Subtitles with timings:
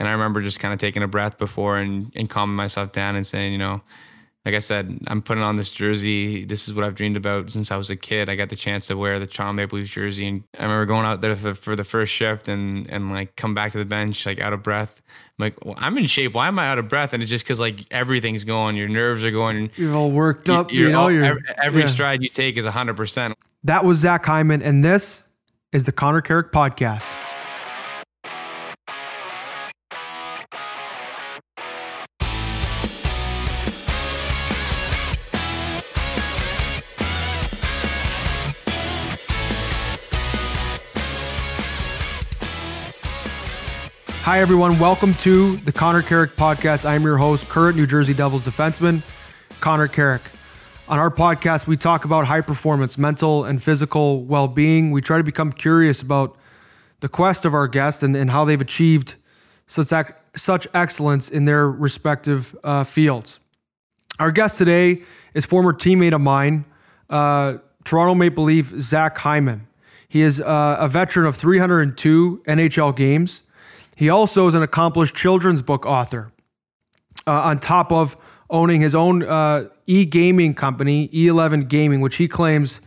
[0.00, 3.16] And I remember just kind of taking a breath before and, and calming myself down
[3.16, 3.82] and saying, you know,
[4.46, 6.46] like I said, I'm putting on this jersey.
[6.46, 8.30] This is what I've dreamed about since I was a kid.
[8.30, 11.04] I got the chance to wear the Toronto Maple Leafs jersey, and I remember going
[11.04, 14.24] out there for, for the first shift and and like come back to the bench
[14.24, 15.02] like out of breath.
[15.38, 16.32] I'm like, well, I'm in shape.
[16.32, 17.12] Why am I out of breath?
[17.12, 19.70] And it's just because like everything's going, your nerves are going.
[19.76, 20.72] You're all worked up.
[20.72, 21.88] you know, all, every, every yeah.
[21.88, 22.96] stride you take is 100.
[22.96, 25.22] percent That was Zach Hyman, and this
[25.70, 27.14] is the Connor Carrick podcast.
[44.30, 44.78] Hi, everyone.
[44.78, 46.88] Welcome to the Connor Carrick podcast.
[46.88, 49.02] I'm your host, current New Jersey Devils defenseman,
[49.58, 50.22] Connor Carrick.
[50.86, 54.92] On our podcast, we talk about high performance, mental and physical well being.
[54.92, 56.36] We try to become curious about
[57.00, 59.16] the quest of our guests and, and how they've achieved
[59.66, 63.40] such, such excellence in their respective uh, fields.
[64.20, 65.02] Our guest today
[65.34, 66.66] is former teammate of mine,
[67.08, 69.66] uh, Toronto Maple Leaf Zach Hyman.
[70.08, 73.42] He is uh, a veteran of 302 NHL games.
[74.00, 76.32] He also is an accomplished children's book author.
[77.26, 78.16] Uh, on top of
[78.48, 82.80] owning his own uh, e gaming company, E11 Gaming, which he claims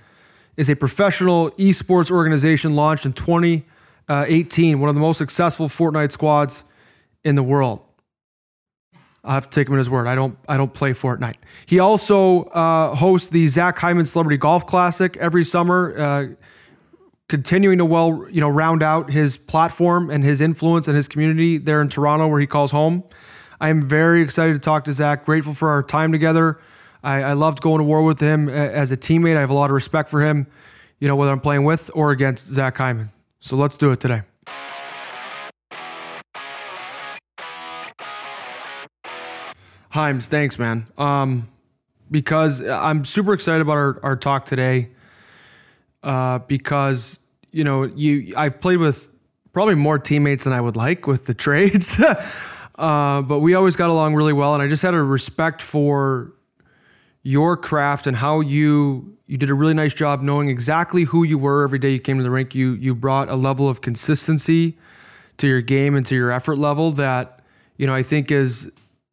[0.57, 6.63] is a professional esports organization launched in 2018, one of the most successful Fortnite squads
[7.23, 7.81] in the world.
[9.23, 10.07] I have to take him at his word.
[10.07, 10.35] I don't.
[10.49, 11.37] I don't play Fortnite.
[11.67, 15.93] He also uh, hosts the Zach Hyman Celebrity Golf Classic every summer.
[15.95, 16.27] Uh,
[17.33, 21.57] continuing to well, you know, round out his platform and his influence and his community
[21.57, 23.03] there in Toronto, where he calls home.
[23.59, 25.25] I am very excited to talk to Zach.
[25.25, 26.59] Grateful for our time together.
[27.03, 29.35] I, I loved going to war with him as a teammate.
[29.35, 30.45] I have a lot of respect for him,
[30.99, 33.09] you know, whether I'm playing with or against Zach Hyman.
[33.39, 34.21] So let's do it today.
[39.91, 40.85] Himes, thanks, man.
[40.99, 41.49] Um,
[42.11, 44.89] because I'm super excited about our, our talk today.
[46.03, 47.22] Uh, because
[47.53, 49.07] you know, you I've played with
[49.53, 52.01] probably more teammates than I would like with the trades.
[52.75, 56.33] uh, but we always got along really well, and I just had a respect for
[57.21, 61.37] your craft and how you you did a really nice job knowing exactly who you
[61.37, 62.53] were every day you came to the rink.
[62.53, 64.77] You you brought a level of consistency
[65.37, 67.39] to your game and to your effort level that
[67.77, 68.71] you know I think is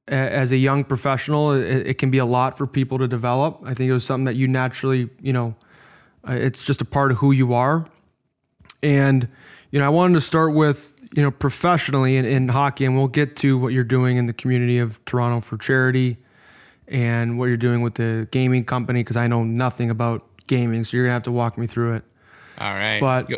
[0.09, 3.61] as a young professional it, it can be a lot for people to develop.
[3.65, 5.55] I think it was something that you naturally you know
[6.27, 7.87] uh, it's just a part of who you are.
[8.83, 9.29] And,
[9.71, 13.09] you know, I wanted to start with, you know, professionally in, in hockey, and we'll
[13.09, 16.19] get to what you're doing in the community of Toronto for charity
[16.89, 20.85] and what you're doing with the gaming company, because I know nothing about gaming.
[20.85, 22.05] So you're going to have to walk me through it.
[22.59, 23.01] All right.
[23.01, 23.37] But, Go.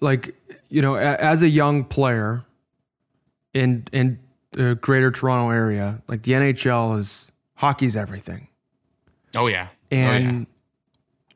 [0.00, 0.34] like,
[0.68, 2.44] you know, as a young player
[3.54, 4.18] in, in
[4.52, 8.48] the greater Toronto area, like the NHL is hockey's everything.
[9.36, 9.68] Oh, yeah.
[9.90, 10.44] And, oh, yeah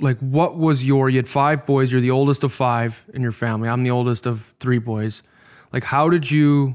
[0.01, 3.33] like what was your you had five boys you're the oldest of five in your
[3.33, 5.23] family i'm the oldest of three boys.
[5.73, 6.75] Like how did you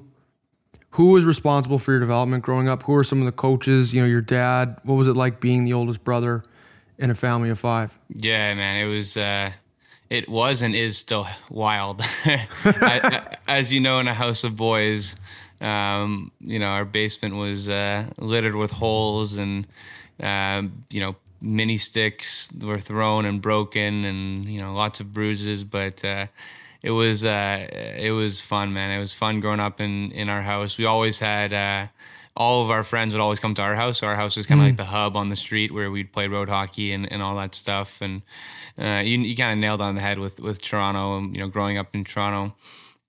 [0.92, 2.84] who was responsible for your development growing up?
[2.84, 4.78] Who were some of the coaches you know your dad?
[4.84, 6.44] What was it like being the oldest brother
[6.98, 7.98] in a family of five?
[8.10, 9.52] Yeah man it was uh
[10.10, 12.02] it was and is still wild.
[13.48, 15.16] As you know in a house of boys
[15.62, 19.68] um, you know our basement was uh, littered with holes and
[20.22, 25.64] um, you know mini sticks were thrown and broken, and you know lots of bruises.
[25.64, 26.28] But uh,
[26.84, 27.68] it was uh,
[27.98, 28.92] it was fun, man.
[28.92, 30.78] It was fun growing up in in our house.
[30.78, 31.54] We always had.
[31.54, 31.88] Uh,
[32.38, 34.00] all of our friends would always come to our house.
[34.00, 34.70] So our house was kind of mm.
[34.72, 37.56] like the hub on the street where we'd play road hockey and, and all that
[37.56, 38.02] stuff.
[38.02, 38.22] And
[38.78, 41.18] uh, you, you kind of nailed on the head with, with Toronto.
[41.18, 42.54] And, you know, growing up in Toronto,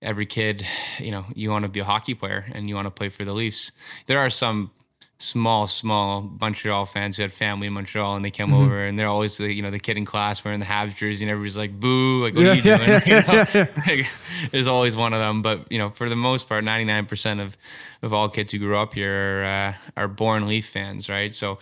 [0.01, 0.65] every kid,
[0.99, 3.25] you know, you want to be a hockey player and you want to play for
[3.25, 3.73] the Leafs.
[4.05, 4.71] There are some
[5.19, 8.65] small, small Montreal fans who had family in Montreal, and they came mm-hmm.
[8.65, 11.25] over, and they're always the you know the kid in class wearing the Habs jersey,
[11.25, 12.23] and everybody's like, "Boo!
[12.23, 13.67] Like, what yeah, are you yeah, doing?" Yeah, you know?
[13.87, 14.07] like,
[14.51, 17.57] there's always one of them, but you know, for the most part, 99% of
[18.03, 21.33] of all kids who grew up here are, uh, are born Leaf fans, right?
[21.33, 21.59] So.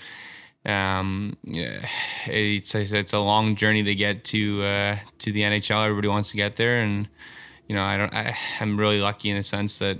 [0.67, 1.87] Um, yeah,
[2.25, 5.85] it's it's a long journey to get to uh, to the NHL.
[5.85, 7.07] Everybody wants to get there, and
[7.67, 8.11] you know, I don't.
[8.11, 9.99] I, I'm really lucky in the sense that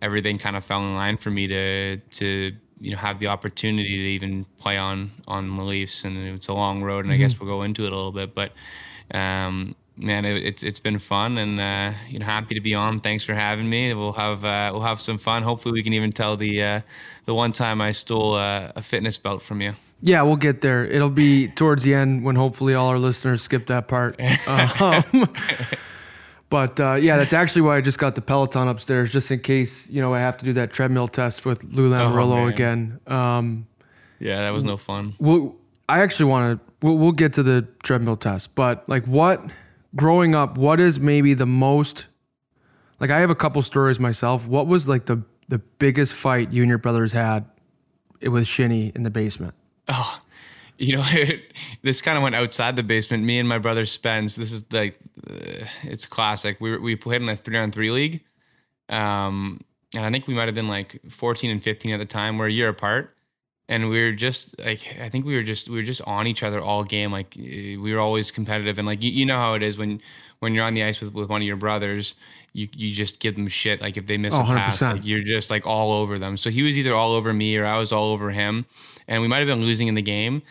[0.00, 3.96] everything kind of fell in line for me to to you know have the opportunity
[3.96, 7.22] to even play on on the Leafs, and it's a long road, and mm-hmm.
[7.22, 8.52] I guess we'll go into it a little bit, but.
[9.10, 13.00] Um, man, it, it's it's been fun, and uh, you know, happy to be on.
[13.00, 13.92] Thanks for having me.
[13.94, 15.42] We'll have uh, we'll have some fun.
[15.42, 16.80] Hopefully, we can even tell the uh,
[17.24, 19.74] the one time I stole uh, a fitness belt from you.
[20.00, 20.86] Yeah, we'll get there.
[20.86, 24.20] It'll be towards the end when hopefully all our listeners skip that part.
[24.46, 25.02] um,
[26.50, 29.88] But uh, yeah, that's actually why I just got the Peloton upstairs, just in case
[29.90, 33.00] you know I have to do that treadmill test with Lou Lamoriello Oh, again.
[33.06, 33.66] Um,
[34.18, 35.14] Yeah, that was no fun.
[35.18, 35.56] well,
[35.88, 36.66] I actually want to.
[36.86, 39.42] We'll, we'll get to the treadmill test, but like, what
[39.96, 40.56] growing up?
[40.56, 42.06] What is maybe the most?
[43.00, 44.46] Like, I have a couple stories myself.
[44.48, 47.44] What was like the the biggest fight you and your brothers had
[48.20, 49.54] It was Shinny in the basement?
[49.88, 50.20] Oh,
[50.78, 51.04] you know,
[51.82, 53.24] this kind of went outside the basement.
[53.24, 54.36] Me and my brother Spence.
[54.36, 54.98] This is like,
[55.28, 56.56] uh, it's classic.
[56.60, 58.22] We were, we played in a three on three league,
[58.88, 59.60] um,
[59.94, 62.38] and I think we might have been like 14 and 15 at the time.
[62.38, 63.14] We're a year apart,
[63.68, 66.42] and we were just like, I think we were just we were just on each
[66.42, 67.12] other all game.
[67.12, 70.00] Like eh, we were always competitive, and like you, you know how it is when
[70.40, 72.14] when you're on the ice with, with one of your brothers.
[72.54, 75.22] You, you just give them shit like if they miss Oh, a pass like you're
[75.22, 77.92] just like all over them so he was either all over me or i was
[77.92, 78.64] all over him
[79.06, 80.42] and we might have been losing in the game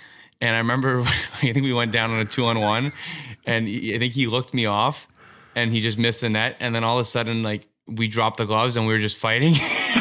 [0.42, 1.02] and I remember,
[1.34, 2.92] I think we went down on a two on one,
[3.46, 5.08] and I think he looked me off,
[5.56, 8.38] and he just missed the net, and then all of a sudden, like we dropped
[8.38, 9.54] the gloves and we were just fighting,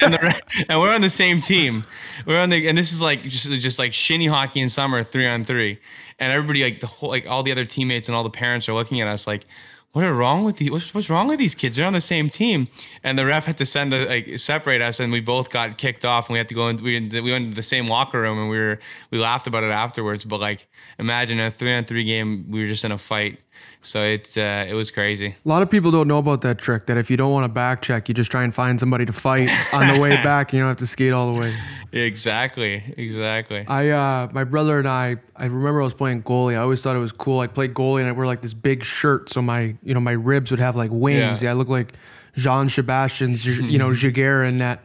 [0.00, 1.84] and, the, and we're on the same team.
[2.26, 5.26] We're on the, and this is like just just like shinny hockey in summer, three
[5.26, 5.78] on three,
[6.18, 8.74] and everybody like the whole like all the other teammates and all the parents are
[8.74, 9.46] looking at us like.
[9.92, 10.70] What are wrong with these?
[10.70, 11.76] What's, what's wrong with these kids?
[11.76, 12.66] They're on the same team,
[13.04, 16.06] and the ref had to send a, like separate us, and we both got kicked
[16.06, 16.82] off, and we had to go in.
[16.82, 18.78] We we went into the same locker room, and we were
[19.10, 20.24] we laughed about it afterwards.
[20.24, 20.66] But like,
[20.98, 23.38] imagine a three on three game, we were just in a fight,
[23.82, 25.34] so it's uh, it was crazy.
[25.44, 26.86] A lot of people don't know about that trick.
[26.86, 29.12] That if you don't want to back check, you just try and find somebody to
[29.12, 30.52] fight on the way back.
[30.52, 31.54] And you don't have to skate all the way.
[31.92, 33.64] Exactly, exactly.
[33.66, 36.54] I uh my brother and I I remember I was playing goalie.
[36.54, 37.40] I always thought it was cool.
[37.40, 40.12] I'd play goalie and I'd wear like this big shirt so my you know my
[40.12, 41.42] ribs would have like wings.
[41.42, 41.48] Yeah.
[41.48, 41.94] Yeah, I look like
[42.36, 44.80] Jean-Sebastien's you know Giguere in that.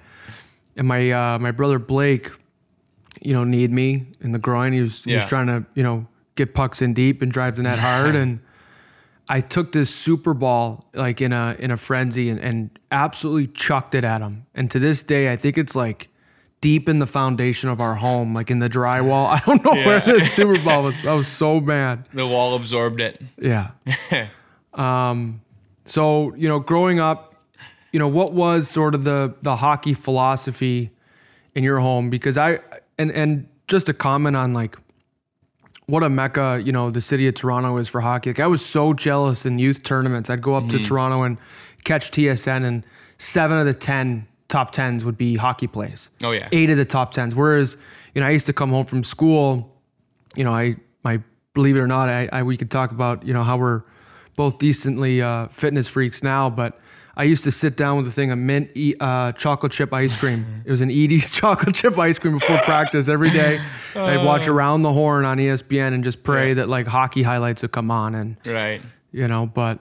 [0.75, 2.31] And my uh my brother Blake,
[3.21, 4.73] you know, kneed me in the groin.
[4.73, 7.63] He was he was trying to, you know, get pucks in deep and drive the
[7.63, 8.39] net hard and
[9.29, 13.93] I took this super ball like in a in a frenzy and, and absolutely chucked
[13.95, 14.45] it at him.
[14.55, 16.09] And to this day, I think it's like
[16.61, 19.27] deep in the foundation of our home, like in the drywall.
[19.35, 20.05] I don't know where Yeah.
[20.13, 20.95] this super ball was.
[21.05, 22.05] I was so mad.
[22.13, 23.21] The wall absorbed it.
[23.37, 23.71] Yeah.
[24.73, 25.41] um,
[25.85, 27.35] so you know, growing up,
[27.91, 30.91] you know, what was sort of the the hockey philosophy
[31.55, 32.09] in your home?
[32.09, 32.59] Because I
[32.97, 34.77] and and just a comment on like
[35.87, 38.31] what a mecca, you know, the city of Toronto is for hockey.
[38.31, 40.29] Like I was so jealous in youth tournaments.
[40.29, 41.37] I'd go up to Toronto and
[41.85, 42.83] catch TSN, and
[43.17, 46.47] seven of the ten top tens would be hockey plays Oh yeah.
[46.51, 47.33] eight of the top tens.
[47.35, 47.77] Whereas,
[48.13, 49.73] you know, I used to come home from school,
[50.35, 51.21] you know, I, my,
[51.53, 53.83] believe it or not, I, I we could talk about, you know, how we're
[54.35, 56.79] both decently uh, fitness freaks now, but
[57.17, 60.15] I used to sit down with a thing of mint e- uh, chocolate chip ice
[60.15, 60.45] cream.
[60.65, 63.59] It was an Edy's chocolate chip ice cream before practice every day.
[63.95, 66.53] And I'd watch Around the Horn on ESPN and just pray Yeah.
[66.55, 68.81] that like hockey highlights would come on and, Right.
[69.11, 69.79] you know, but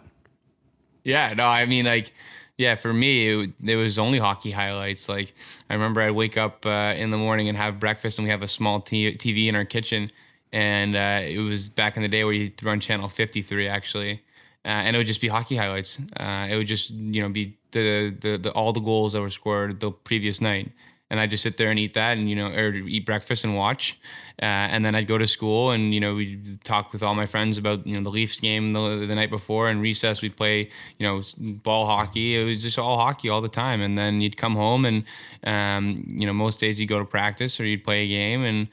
[1.04, 2.12] Yeah, no, I mean like
[2.58, 5.06] yeah, for me it, it was only hockey highlights.
[5.10, 5.34] Like
[5.68, 8.40] I remember I'd wake up uh, in the morning and have breakfast, and we have
[8.40, 10.10] a small t- TV in our kitchen,
[10.52, 14.22] and uh, it was back in the day where you throw on channel 53 actually,
[14.66, 15.98] uh, and it would just be hockey highlights.
[16.18, 19.30] Uh, it would just you know be the, the the all the goals that were
[19.30, 20.72] scored the previous night,
[21.08, 23.54] and I'd just sit there and eat that, and you know, or eat breakfast and
[23.54, 23.96] watch,
[24.42, 27.26] uh, and then I'd go to school, and you know, we'd talk with all my
[27.26, 30.20] friends about you know the Leafs game the, the night before, and recess.
[30.20, 30.68] We'd play
[30.98, 32.34] you know ball hockey.
[32.34, 35.04] It was just all hockey all the time, and then you'd come home, and
[35.44, 38.66] um, you know, most days you'd go to practice or you'd play a game, and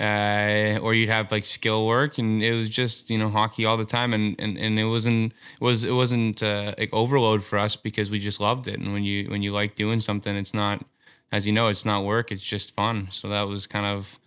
[0.00, 3.76] uh, or you'd have like skill work, and it was just you know hockey all
[3.76, 7.58] the time, and and, and it wasn't it was it wasn't uh, like overload for
[7.58, 10.54] us because we just loved it, and when you when you like doing something, it's
[10.54, 10.84] not
[11.32, 13.08] as you know, it's not work, it's just fun.
[13.10, 14.18] So that was kind of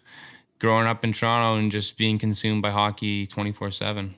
[0.60, 4.16] growing up in Toronto and just being consumed by hockey 24 7.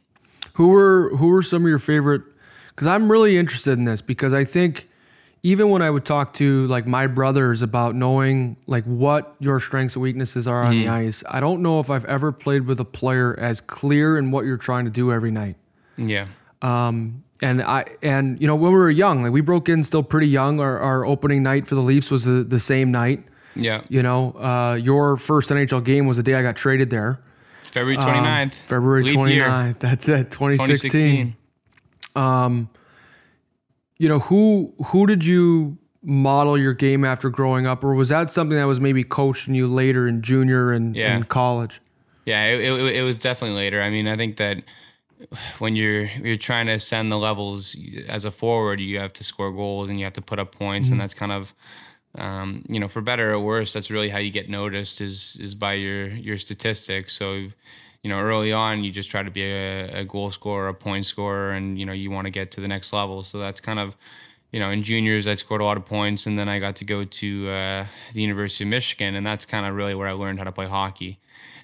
[0.53, 2.21] Who were who were some of your favorite?
[2.69, 4.89] Because I'm really interested in this because I think
[5.45, 9.95] even when I would talk to like my brothers about knowing like what your strengths
[9.95, 12.83] and weaknesses are on the ice, I don't know if I've ever played with a
[12.83, 15.55] player as clear in what you're trying to do every night.
[15.97, 16.29] Yeah.
[16.63, 20.01] Um, And I and you know when we were young, like we broke in still
[20.01, 20.59] pretty young.
[20.59, 23.23] Our, our opening night for the Leafs was the, the same night.
[23.55, 23.83] Yeah.
[23.87, 27.19] You know, uh, your first NHL game was the day I got traded there.
[27.71, 28.53] February 29th.
[28.65, 29.45] February Leap year.
[29.45, 29.77] 29th.
[29.79, 30.31] That's it.
[30.31, 31.35] 2016.
[32.15, 32.67] 2016.
[33.97, 38.29] You know who who did you model your game after growing up or was that
[38.29, 41.15] something that was maybe coached in you later in junior and, Yeah.
[41.15, 41.81] and college
[42.25, 43.81] Yeah, it, it, it was definitely later.
[43.81, 44.57] I mean, I think that
[45.59, 47.75] when you're you're trying to ascend the levels
[48.07, 50.89] as a forward, you have to score goals and you have to put up points,
[50.89, 51.53] and that's kind of
[52.17, 55.55] um, you know, for better or worse, that's really how you get noticed is is
[55.55, 57.13] by your your statistics.
[57.13, 57.47] So,
[58.05, 61.07] you know, early on, you just try to be a, a goal scorer, a point
[61.07, 63.23] scorer, and you know, you want to get to the next level.
[63.23, 63.95] So that's kind of,
[64.51, 66.85] you know, in juniors, I scored a lot of points, and then I got to
[66.85, 70.37] go to uh, the University of Michigan, and that's kind of really where I learned
[70.37, 71.17] how to play hockey.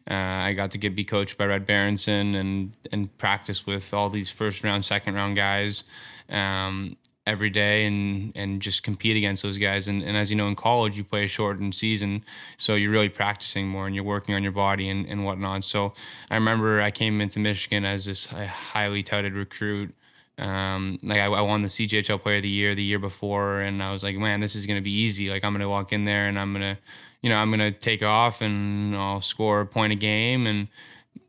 [0.10, 4.10] Uh, I got to get be coached by Red Berenson and and practice with all
[4.10, 5.84] these first round, second round guys.
[6.28, 9.88] Um, every day and and just compete against those guys.
[9.88, 12.24] And, and as you know, in college, you play a shortened season,
[12.58, 15.64] so you're really practicing more and you're working on your body and, and whatnot.
[15.64, 15.94] So
[16.30, 19.94] I remember I came into Michigan as this highly touted recruit.
[20.38, 23.84] Um, like I, I, won the CJHL Player of the Year the year before, and
[23.84, 25.30] I was like, man, this is gonna be easy.
[25.30, 26.80] Like I'm gonna walk in there and I'm gonna,
[27.22, 30.68] you know, I'm gonna take off and I'll score a point a game and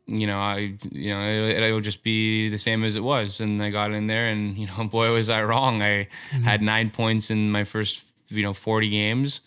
[0.05, 3.39] you know, I, you know, it, will just be the same as it was.
[3.39, 5.81] And I got in there, and you know, boy, was I wrong.
[5.81, 6.43] I mm-hmm.
[6.43, 9.41] had nine points in my first, you know, 40 games.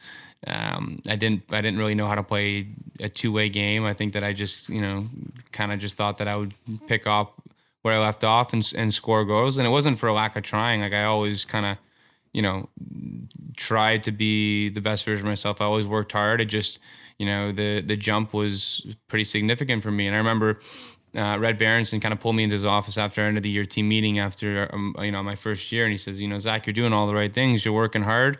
[0.46, 2.68] Um, I didn't, I didn't really know how to play
[3.00, 3.84] a two-way game.
[3.84, 5.06] I think that I just, you know,
[5.50, 6.54] kind of just thought that I would
[6.86, 7.34] pick up
[7.82, 9.56] where I left off and and score goals.
[9.56, 10.80] And it wasn't for a lack of trying.
[10.80, 11.78] Like I always kind of,
[12.32, 12.68] you know,
[13.56, 15.60] tried to be the best version of myself.
[15.60, 16.40] I always worked hard.
[16.40, 16.78] It just
[17.18, 20.06] you know, the the jump was pretty significant for me.
[20.06, 20.60] And I remember
[21.16, 23.64] uh, Red Berenson kind of pulled me into his office after end of the year
[23.64, 26.66] team meeting after um, you know my first year, and he says, you know, Zach,
[26.66, 27.64] you're doing all the right things.
[27.64, 28.38] You're working hard.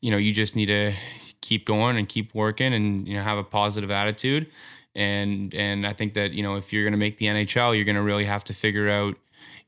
[0.00, 0.92] You know, you just need to
[1.40, 4.48] keep going and keep working, and you know, have a positive attitude.
[4.96, 7.84] And and I think that you know, if you're going to make the NHL, you're
[7.84, 9.14] going to really have to figure out,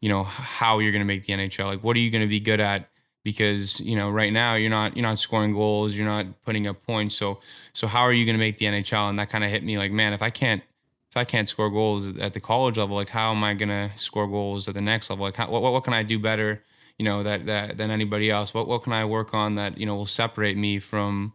[0.00, 1.66] you know, how you're going to make the NHL.
[1.66, 2.88] Like, what are you going to be good at?
[3.28, 6.82] Because you know right now you're not you're not scoring goals, you're not putting up
[6.86, 7.14] points.
[7.14, 7.40] So
[7.74, 9.10] so how are you going to make the NHL?
[9.10, 10.62] And that kind of hit me like, man, if I can't
[11.10, 13.90] if I can't score goals at the college level, like how am I going to
[13.96, 15.26] score goals at the next level?
[15.26, 16.64] Like how, what what can I do better?
[16.96, 18.54] You know that that than anybody else.
[18.54, 21.34] What what can I work on that you know will separate me from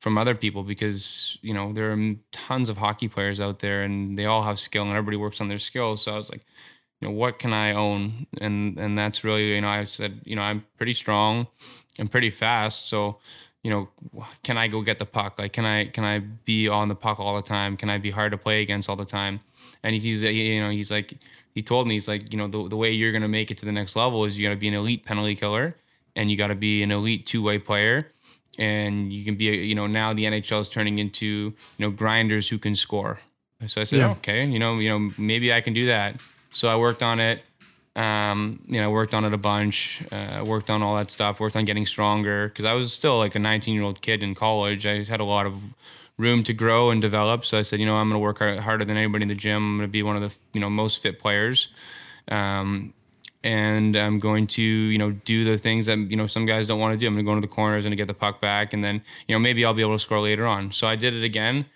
[0.00, 4.16] from other people because you know there are tons of hockey players out there and
[4.16, 6.04] they all have skill and everybody works on their skills.
[6.04, 6.44] So I was like,
[7.02, 10.36] you know what can i own and and that's really you know i said you
[10.36, 11.46] know i'm pretty strong
[11.98, 13.18] and pretty fast so
[13.64, 13.88] you know
[14.44, 17.18] can i go get the puck like can i can i be on the puck
[17.18, 19.40] all the time can i be hard to play against all the time
[19.82, 21.14] and he's you know he's like
[21.54, 23.58] he told me he's like you know the, the way you're going to make it
[23.58, 25.76] to the next level is you got to be an elite penalty killer
[26.14, 28.12] and you got to be an elite two-way player
[28.58, 31.90] and you can be a, you know now the nhl is turning into you know
[31.90, 33.18] grinders who can score
[33.66, 34.10] so i said yeah.
[34.12, 37.42] okay you know you know maybe i can do that so I worked on it.
[37.94, 40.02] Um, you know, worked on it a bunch.
[40.10, 41.40] Uh, worked on all that stuff.
[41.40, 44.34] Worked on getting stronger because I was still like a 19 year old kid in
[44.34, 44.86] college.
[44.86, 45.56] I had a lot of
[46.16, 47.44] room to grow and develop.
[47.44, 49.56] So I said, you know, I'm going to work harder than anybody in the gym.
[49.56, 51.68] I'm going to be one of the you know most fit players.
[52.28, 52.94] Um,
[53.44, 56.78] and I'm going to, you know, do the things that, you know, some guys don't
[56.78, 57.06] want to do.
[57.06, 58.72] I'm going to go into the corners and get the puck back.
[58.72, 60.72] And then, you know, maybe I'll be able to score later on.
[60.72, 61.66] So I did it again.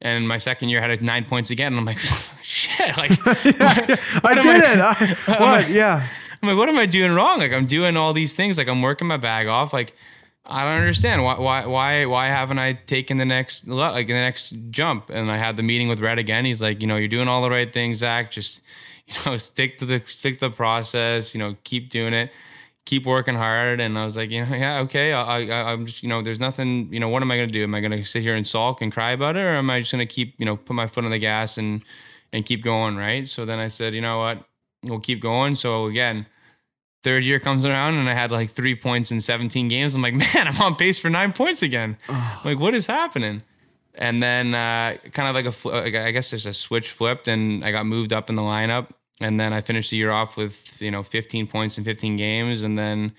[0.00, 1.72] And my second year I had nine points again.
[1.72, 1.98] And I'm like,
[2.42, 4.78] shit, like, yeah, I did it.
[5.28, 5.70] I, what?
[5.70, 6.06] yeah.
[6.42, 7.38] I'm like, what am I doing wrong?
[7.38, 8.58] Like, I'm doing all these things.
[8.58, 9.72] Like, I'm working my bag off.
[9.72, 9.94] Like,
[10.44, 14.54] I don't understand why, why, why, why haven't I taken the next, like, the next
[14.70, 15.10] jump?
[15.10, 16.44] And I had the meeting with Red again.
[16.44, 18.30] He's like, you know, you're doing all the right things, Zach.
[18.30, 18.60] Just,
[19.06, 21.34] you know, stick to the, stick to the process.
[21.34, 22.30] You know, keep doing it
[22.86, 23.80] keep working hard.
[23.80, 25.12] And I was like, you know, yeah, okay.
[25.12, 27.52] I, I, I'm just, you know, there's nothing, you know, what am I going to
[27.52, 27.62] do?
[27.62, 29.40] Am I going to sit here and sulk and cry about it?
[29.40, 31.58] Or am I just going to keep, you know, put my foot on the gas
[31.58, 31.82] and,
[32.32, 32.96] and keep going.
[32.96, 33.28] Right.
[33.28, 34.44] So then I said, you know what,
[34.82, 35.56] we'll keep going.
[35.56, 36.26] So again,
[37.02, 39.94] third year comes around and I had like three points in 17 games.
[39.94, 41.98] I'm like, man, I'm on pace for nine points again.
[42.44, 43.42] Like, what is happening?
[43.94, 47.72] And then uh, kind of like a, I guess there's a switch flipped and I
[47.72, 48.90] got moved up in the lineup
[49.20, 52.62] and then I finished the year off with you know 15 points in 15 games,
[52.62, 53.12] and then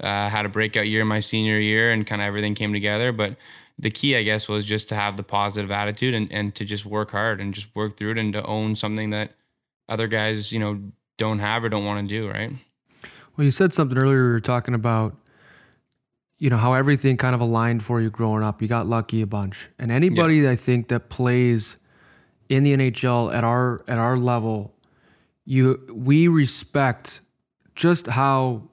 [0.00, 3.12] uh, had a breakout year my senior year, and kind of everything came together.
[3.12, 3.36] But
[3.78, 6.86] the key, I guess, was just to have the positive attitude and, and to just
[6.86, 9.32] work hard and just work through it and to own something that
[9.88, 10.80] other guys, you know,
[11.16, 12.52] don't have or don't want to do, right?
[13.36, 14.26] Well, you said something earlier.
[14.26, 15.16] You were talking about,
[16.38, 18.62] you know, how everything kind of aligned for you growing up.
[18.62, 20.50] You got lucky a bunch, and anybody yeah.
[20.50, 21.78] I think that plays
[22.48, 24.73] in the NHL at our at our level
[25.44, 27.20] you we respect
[27.74, 28.68] just how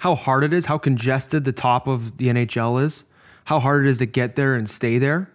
[0.00, 3.04] how hard it is, how congested the top of the NHL is,
[3.46, 5.32] how hard it is to get there and stay there.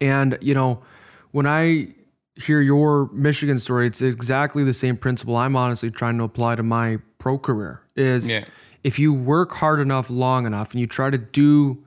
[0.00, 0.82] And you know,
[1.32, 1.88] when I
[2.36, 6.62] hear your Michigan story, it's exactly the same principle I'm honestly trying to apply to
[6.62, 7.82] my pro career.
[7.96, 8.44] Is yeah.
[8.82, 11.84] if you work hard enough long enough and you try to do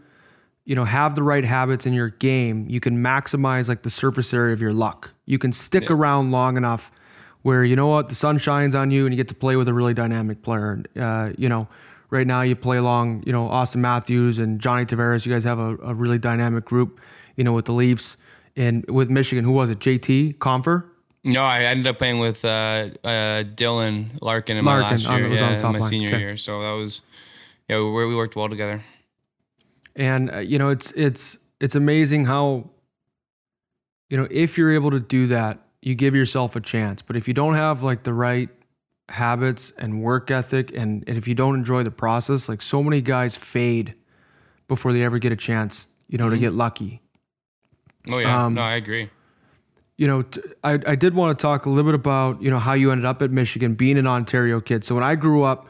[0.67, 4.33] you know have the right habits in your game you can maximize like the surface
[4.33, 5.95] area of your luck you can stick yeah.
[5.95, 6.91] around long enough
[7.43, 9.67] where you know what the sun shines on you and you get to play with
[9.67, 10.83] a really dynamic player.
[10.99, 11.67] Uh, you know,
[12.09, 15.25] right now you play along, you know, Auston Matthews and Johnny Tavares.
[15.25, 16.99] You guys have a, a really dynamic group.
[17.35, 18.17] You know, with the Leafs
[18.55, 19.79] and with Michigan, who was it?
[19.79, 20.85] JT Compher.
[21.23, 25.19] No, I ended up playing with uh, uh, Dylan Larkin in my Larkin, last on-
[25.19, 25.89] year, was on yeah, the top my line.
[25.89, 26.19] senior Okay.
[26.19, 26.37] year.
[26.37, 27.01] So that was,
[27.67, 28.81] yeah, we, we worked well together.
[29.95, 32.69] And uh, you know, it's it's it's amazing how
[34.09, 37.01] you know, if you're able to do that, you give yourself a chance.
[37.01, 38.49] But if you don't have like the right
[39.09, 43.01] habits and work ethic and, and if you don't enjoy the process, like so many
[43.01, 43.95] guys fade
[44.67, 47.01] before they ever get a chance, you know, to get lucky.
[48.09, 49.09] Oh yeah, Um, no, I agree.
[49.97, 52.59] you know, t- I, I did want to talk a little bit about, you know,
[52.59, 54.83] how you ended up at Michigan, being an Ontario kid.
[54.83, 55.67] So when I grew up,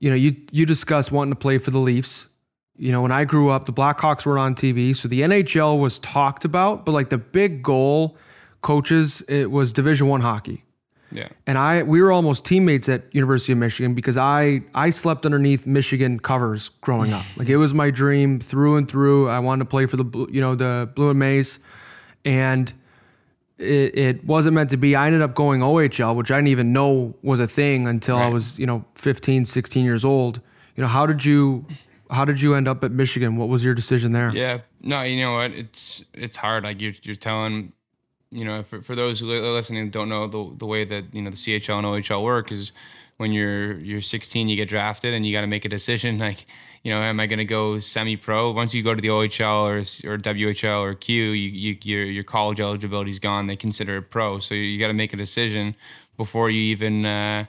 [0.00, 2.28] you know, you you discussed wanting to play for the Leafs.
[2.76, 4.94] You know, when I grew up, the Blackhawks were on TV.
[4.96, 8.16] So the NHL was talked about, but like the big goal,
[8.60, 10.64] coaches, it was Division One hockey.
[11.10, 15.24] Yeah, And I we were almost teammates at University of Michigan because I I slept
[15.24, 17.24] underneath Michigan covers growing up.
[17.38, 19.26] Like it was my dream through and through.
[19.30, 21.60] I wanted to play for the you know the Blue and Maize,
[22.26, 22.70] and
[23.56, 24.94] it, it wasn't meant to be.
[24.94, 28.28] I ended up going OHL, which I didn't even know was a thing until I
[28.28, 30.42] was you know 15, 16 years old.
[30.76, 31.64] You know how did you
[32.10, 33.36] how did you end up at Michigan?
[33.36, 34.30] What was your decision there?
[34.34, 34.58] yeah.
[34.80, 35.52] No, you know what?
[35.52, 36.64] It's it's hard.
[36.64, 37.72] Like you're you're telling,
[38.30, 41.22] you know, for, for those who are listening don't know the the way that you
[41.22, 42.72] know the CHL and OHL work is
[43.16, 46.18] when you're you're 16, you get drafted and you got to make a decision.
[46.28, 46.46] Like,
[46.84, 48.52] you know, am I going to go semi-pro?
[48.52, 49.78] Once you go to the OHL or
[50.10, 53.46] or WHL or Q, you, you your your college eligibility is gone.
[53.46, 55.74] They consider it pro, so you got to make a decision
[56.16, 57.06] before you even.
[57.06, 57.46] Uh,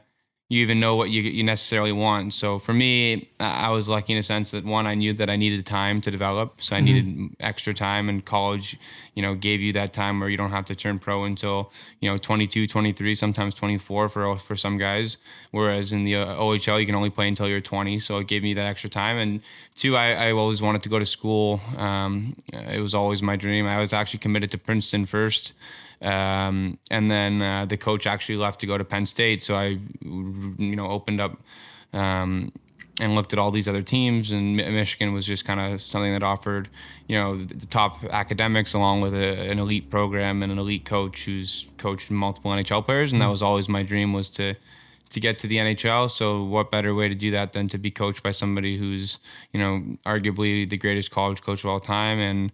[0.50, 2.34] you even know what you, you necessarily want.
[2.34, 5.36] So for me, I was lucky in a sense that one, I knew that I
[5.36, 6.60] needed time to develop.
[6.60, 8.76] So I needed extra time and college,
[9.14, 12.10] you know, gave you that time where you don't have to turn pro until, you
[12.10, 15.18] know, 22, 23, sometimes 24 for, for some guys.
[15.52, 18.00] Whereas in the uh, OHL, you can only play until you're 20.
[18.00, 19.18] So it gave me that extra time.
[19.18, 19.42] And
[19.76, 21.62] two, I, I always wanted to go to school.
[21.78, 23.68] Um, it was always my dream.
[23.68, 25.54] I was actually committed to Princeton first.
[26.02, 29.80] Um, and then uh, the coach actually left to go to Penn State, so I,
[30.02, 31.38] you know, opened up
[31.92, 32.54] um,
[33.00, 36.24] and looked at all these other teams, and Michigan was just kind of something that
[36.24, 36.70] offered,
[37.08, 41.26] you know, the, top academics along with a, an elite program and an elite coach
[41.26, 44.56] who's coached multiple NHL players, and that was always my dream was to
[45.10, 46.10] to get to the NHL.
[46.10, 49.20] So what better way to do that than to be coached by somebody who's,
[49.54, 52.52] you know, arguably the greatest college coach of all time and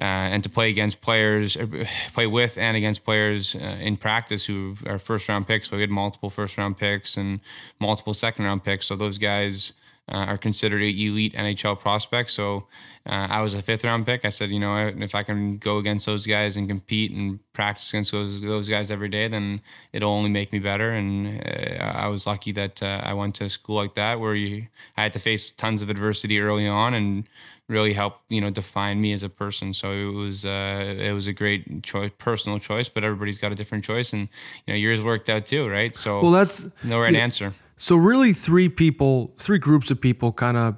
[0.00, 1.56] uh, and to play against players,
[2.14, 5.68] play with and against players uh, in practice who are first round picks.
[5.68, 7.40] So we had multiple first round picks and
[7.80, 8.86] multiple second round picks.
[8.86, 9.72] So those guys
[10.08, 12.32] uh, are considered elite NHL prospects.
[12.32, 12.66] So
[13.06, 14.24] uh, I was a fifth round pick.
[14.24, 17.90] I said, you know, if I can go against those guys and compete and practice
[17.90, 19.60] against those those guys every day, then
[19.92, 20.92] it'll only make me better.
[20.92, 24.34] And uh, I was lucky that uh, I went to a school like that where
[24.34, 24.66] you
[24.96, 27.24] I had to face tons of adversity early on and
[27.68, 29.72] really helped you know define me as a person.
[29.74, 32.88] So it was uh, it was a great choice, personal choice.
[32.88, 34.28] But everybody's got a different choice, and
[34.66, 35.94] you know yours worked out too, right?
[35.96, 37.54] So Well, that's no right answer.
[37.78, 40.76] So really, three people, three groups of people, kind of,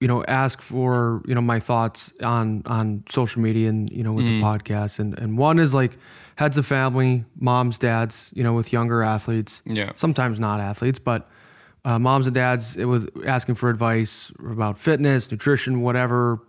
[0.00, 4.12] you know, ask for you know my thoughts on on social media and you know
[4.12, 4.42] with the mm.
[4.42, 5.96] podcast, and and one is like
[6.36, 9.92] heads of family, moms, dads, you know, with younger athletes, Yeah.
[9.94, 11.28] sometimes not athletes, but
[11.84, 16.40] uh, moms and dads, it was asking for advice about fitness, nutrition, whatever.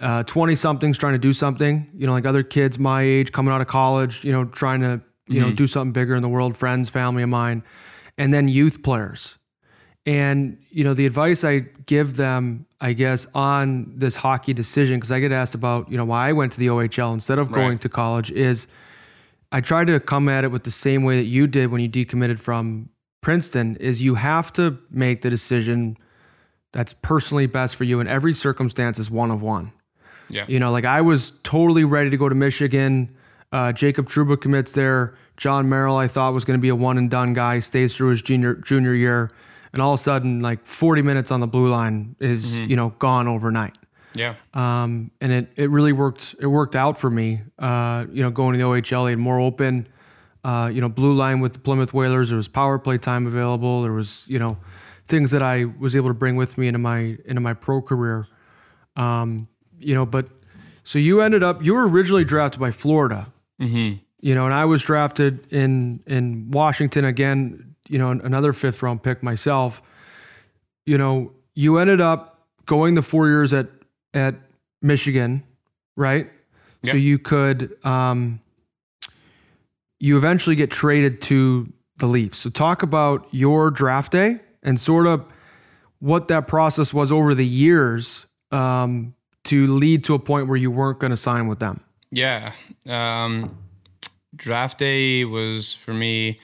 [0.00, 3.52] Uh, Twenty somethings trying to do something, you know, like other kids my age coming
[3.52, 5.56] out of college, you know, trying to you know mm.
[5.56, 6.56] do something bigger in the world.
[6.56, 7.62] Friends, family of mine,
[8.20, 9.38] and then youth players.
[10.06, 15.12] And you know, the advice I give them, I guess, on this hockey decision, because
[15.12, 17.68] I get asked about, you know, why I went to the OHL instead of going
[17.70, 17.80] Right.
[17.82, 18.66] to college, is
[19.52, 21.88] I try to come at it with the same way that you did when you
[21.88, 22.88] decommitted from
[23.20, 23.76] Princeton.
[23.76, 25.96] Is you have to make the decision
[26.72, 29.72] that's personally best for you, and every circumstance is one of one.
[30.30, 30.44] Yeah.
[30.48, 33.10] You know, like I was totally ready to go to Michigan.
[33.52, 35.14] Uh, Jacob Trouba commits there.
[35.40, 38.10] Jon Merrill, I thought was going to be a one and done guy, stays through
[38.10, 39.30] his junior junior year,
[39.72, 42.90] and all of a sudden, like 40 minutes on the blue line is you know
[42.98, 43.78] gone overnight.
[44.14, 44.34] Yeah.
[44.52, 46.36] Um, and it it really worked.
[46.38, 47.40] It worked out for me.
[47.58, 49.88] Uh, you know, going to the OHL, they had more open.
[50.44, 52.28] Uh, you know, blue line with the Plymouth Whalers.
[52.28, 53.80] There was power play time available.
[53.80, 54.58] There was you know
[55.06, 58.26] things that I was able to bring with me into my into my pro career.
[58.94, 59.48] Um,
[59.78, 60.28] you know, but
[60.84, 61.64] so you ended up.
[61.64, 63.32] You were originally drafted by Florida.
[63.58, 64.00] Mm-hmm.
[64.20, 67.74] You know, and I was drafted in in Washington again.
[67.88, 69.82] You know, another fifth round pick myself.
[70.86, 73.68] You know, you ended up going the four years at
[74.14, 74.34] at
[74.82, 75.42] Michigan,
[75.96, 76.30] right?
[76.84, 78.40] So you could um,
[79.98, 82.38] you eventually get traded to the Leafs.
[82.38, 85.26] So talk about your draft day and sort of
[85.98, 90.70] what that process was over the years um, to lead to a point where you
[90.70, 91.82] weren't going to sign with them.
[92.10, 92.52] Yeah.
[92.88, 93.58] Um,
[94.36, 96.38] draft day was for me.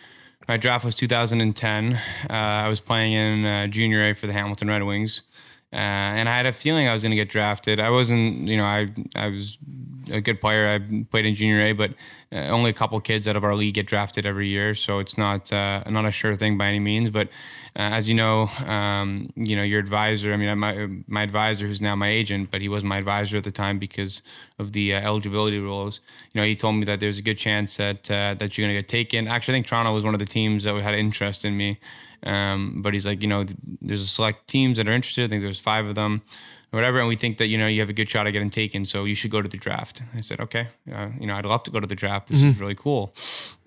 [0.49, 1.95] My draft was 2010.
[1.95, 5.23] Uh, I was playing in uh, junior A for the Hamilton Red Wings,
[5.77, 7.81] uh, and I had a feeling I was going to get drafted.
[7.81, 9.59] I wasn't, you know, I I was
[10.11, 10.69] a good player.
[10.69, 11.91] I played in junior A, but
[12.33, 15.19] uh, only a couple kids out of our league get drafted every year, so it's
[15.19, 17.11] not uh, not a sure thing by any means.
[17.11, 17.29] But
[17.77, 20.33] uh, as you know, um, you know your advisor.
[20.33, 23.45] I mean, my my advisor, who's now my agent, but he was my advisor at
[23.45, 24.23] the time because
[24.59, 26.01] of the uh, eligibility rules.
[26.33, 28.75] You know, he told me that there's a good chance that uh, that you're going
[28.75, 29.29] to get taken.
[29.29, 31.79] Actually, I think Toronto was one of the teams that had interest in me.
[32.27, 33.47] Um, but he's like, you know,
[33.81, 35.25] there's a select teams that are interested.
[35.25, 36.23] I think there's five of them
[36.77, 38.85] whatever, and we think that you know you have a good shot at getting taken,
[38.85, 40.03] so you should go to the draft.
[40.15, 42.29] I said, okay, uh, you know, I'd love to go to the draft.
[42.29, 42.51] This mm-hmm.
[42.51, 43.15] is really cool.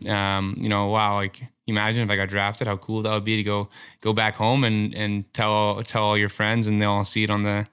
[0.08, 3.36] Um, you know, wow, like imagine if I got drafted, how cool that would be
[3.38, 3.70] to go
[4.02, 7.30] go back home and and tell tell all your friends, and they'll all see it
[7.30, 7.68] on the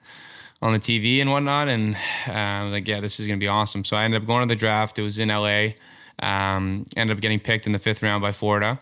[0.61, 1.67] on the TV and whatnot.
[1.67, 1.95] And
[2.27, 3.83] uh, like, yeah, this is gonna be awesome.
[3.83, 4.97] So I ended up going to the draft.
[4.99, 5.69] It was in LA.
[6.19, 8.79] Um, ended up getting picked in the fifth round by Florida.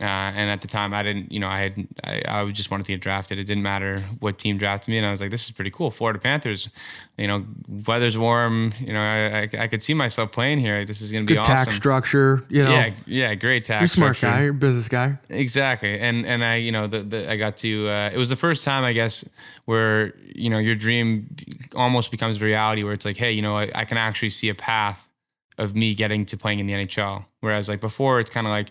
[0.00, 2.86] Uh, and at the time, I didn't, you know, I had, I, I just wanted
[2.86, 3.38] to get drafted.
[3.38, 5.90] It didn't matter what team drafted me, and I was like, this is pretty cool.
[5.90, 6.68] Florida Panthers,
[7.16, 7.44] you know,
[7.84, 8.72] weather's warm.
[8.78, 10.84] You know, I, I, I could see myself playing here.
[10.84, 11.56] This is going to be awesome.
[11.56, 12.44] tax structure.
[12.48, 13.80] You know, yeah, yeah, great tax.
[13.80, 14.36] You're smart structure.
[14.36, 14.42] guy.
[14.42, 15.18] You're a business guy.
[15.30, 17.88] Exactly, and and I, you know, the, the I got to.
[17.88, 19.28] Uh, it was the first time, I guess,
[19.64, 21.34] where you know your dream
[21.74, 22.84] almost becomes reality.
[22.84, 25.08] Where it's like, hey, you know, I, I can actually see a path
[25.58, 27.24] of me getting to playing in the NHL.
[27.40, 28.70] Whereas like before, it's kind of like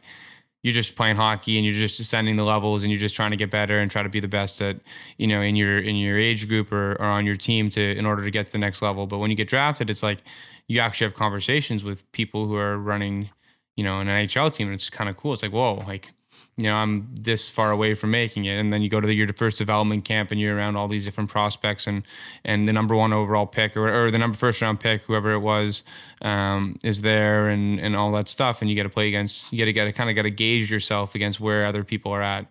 [0.63, 3.37] you're just playing hockey and you're just ascending the levels and you're just trying to
[3.37, 4.77] get better and try to be the best at
[5.17, 8.05] you know in your in your age group or, or on your team to in
[8.05, 9.07] order to get to the next level.
[9.07, 10.19] But when you get drafted it's like
[10.67, 13.29] you actually have conversations with people who are running
[13.75, 15.33] you know an nhl team and it's kind of cool.
[15.33, 16.09] It's like whoa like
[16.57, 18.59] you know, I'm this far away from making it.
[18.59, 21.05] And then you go to the, your first development camp and you're around all these
[21.05, 22.03] different prospects and,
[22.43, 25.39] and the number one overall pick or, or the number first round pick, whoever it
[25.39, 25.83] was,
[26.23, 28.61] um, is there and, and all that stuff.
[28.61, 30.71] And you get to play against, you got to get kind of got to gauge
[30.71, 32.45] yourself against where other people are at.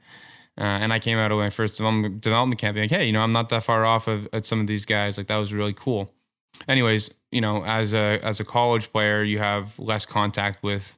[0.59, 3.13] Uh, and I came out of my first development, development camp being like, hey, you
[3.13, 5.19] know, I'm not that far off of at some of these guys.
[5.19, 6.13] Like that was really cool.
[6.69, 10.97] Anyways, you know, as a as a college player, you have less contact with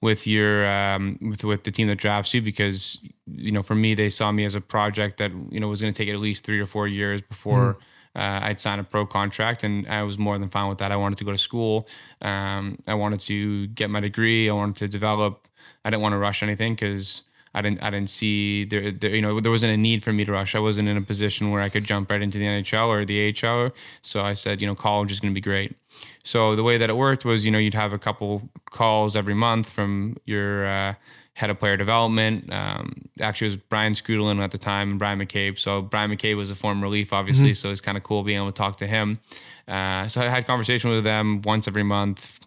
[0.00, 3.94] with your um, with with the team that drafts you because you know for me
[3.94, 6.44] they saw me as a project that you know was going to take at least
[6.44, 7.74] three or four years before.
[7.74, 7.76] Mm.
[8.16, 10.90] Uh, I'd sign a pro contract, and I was more than fine with that.
[10.90, 11.86] I wanted to go to school.
[12.20, 14.50] Um, I wanted to get my degree.
[14.50, 15.46] I wanted to develop.
[15.84, 17.82] I didn't want to rush anything because I didn't.
[17.82, 19.14] I didn't see there, there.
[19.14, 20.54] You know, there wasn't a need for me to rush.
[20.54, 23.34] I wasn't in a position where I could jump right into the NHL or the
[23.34, 23.72] AHL.
[24.02, 25.76] So I said, you know, college is going to be great.
[26.22, 29.34] So the way that it worked was, you know, you'd have a couple calls every
[29.34, 30.94] month from your uh,
[31.34, 32.52] head of player development.
[32.52, 35.58] Um, actually, it was Brian Skrudland at the time and Bryan McCabe.
[35.58, 37.50] So Bryan McCabe was a former relief, obviously.
[37.50, 37.54] Mm-hmm.
[37.54, 39.18] So it's kind of cool being able to talk to him.
[39.66, 42.38] Uh, so I had conversation with them once every month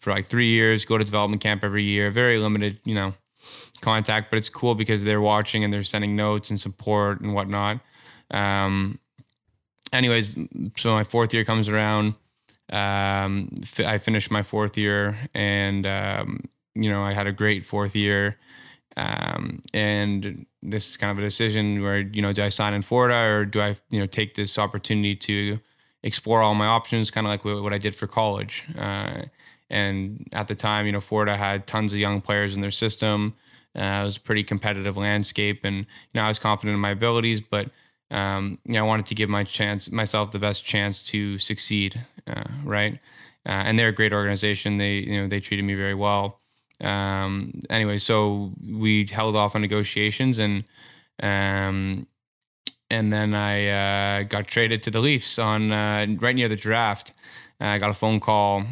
[0.00, 0.84] for like three years.
[0.84, 2.10] Go to development camp every year.
[2.10, 3.14] Very limited, you know,
[3.80, 7.80] contact, but it's cool because they're watching and they're sending notes and support and whatnot.
[8.30, 8.98] Um,
[9.92, 10.36] anyways,
[10.76, 12.14] so my fourth year comes around
[12.70, 17.96] um, I finished my fourth year, and um, you know I had a great fourth
[17.96, 18.36] year.
[18.96, 22.82] Um, and this is kind of a decision where you know do I sign in
[22.82, 25.58] Florida or do I you know take this opportunity to
[26.02, 28.64] explore all my options, kind of like what, what, I did for college.
[28.78, 29.22] Uh,
[29.70, 33.34] and at the time, you know, Florida had tons of young players in their system.
[33.78, 36.90] Uh, it was a pretty competitive landscape, and you know I was confident in my
[36.90, 37.70] abilities, but
[38.10, 42.04] um, you know, I wanted to give my chance myself the best chance to succeed,
[42.26, 42.94] uh, right?
[43.46, 44.78] Uh, and they're a great organization.
[44.78, 46.40] They, you know, they treated me very well.
[46.80, 50.64] Um, anyway, so we held off on negotiations, and
[51.22, 52.06] um,
[52.90, 57.12] and then I uh, got traded to the Leafs on uh, right near the draft.
[57.60, 58.64] I got a phone call.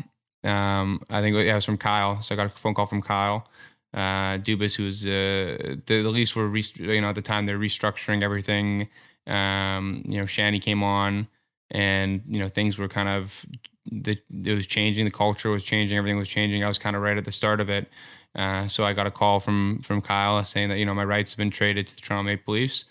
[0.45, 2.23] Um, I think it was from Kyle.
[2.23, 3.49] So I got a phone call from Kyle
[3.97, 8.23] uh, Dubas, who's uh, the, the Leafs were, you know, at the time they're restructuring
[8.23, 8.89] everything
[9.27, 11.29] um, you know, Shanny came on,
[11.71, 13.45] and you know things were kind of
[13.91, 15.05] the it was changing.
[15.05, 15.97] The culture was changing.
[15.97, 16.63] Everything was changing.
[16.63, 17.89] I was kind of right at the start of it.
[18.35, 21.33] Uh, so I got a call from from Kyle saying that you know my rights
[21.33, 22.85] have been traded to the Toronto Maple Leafs,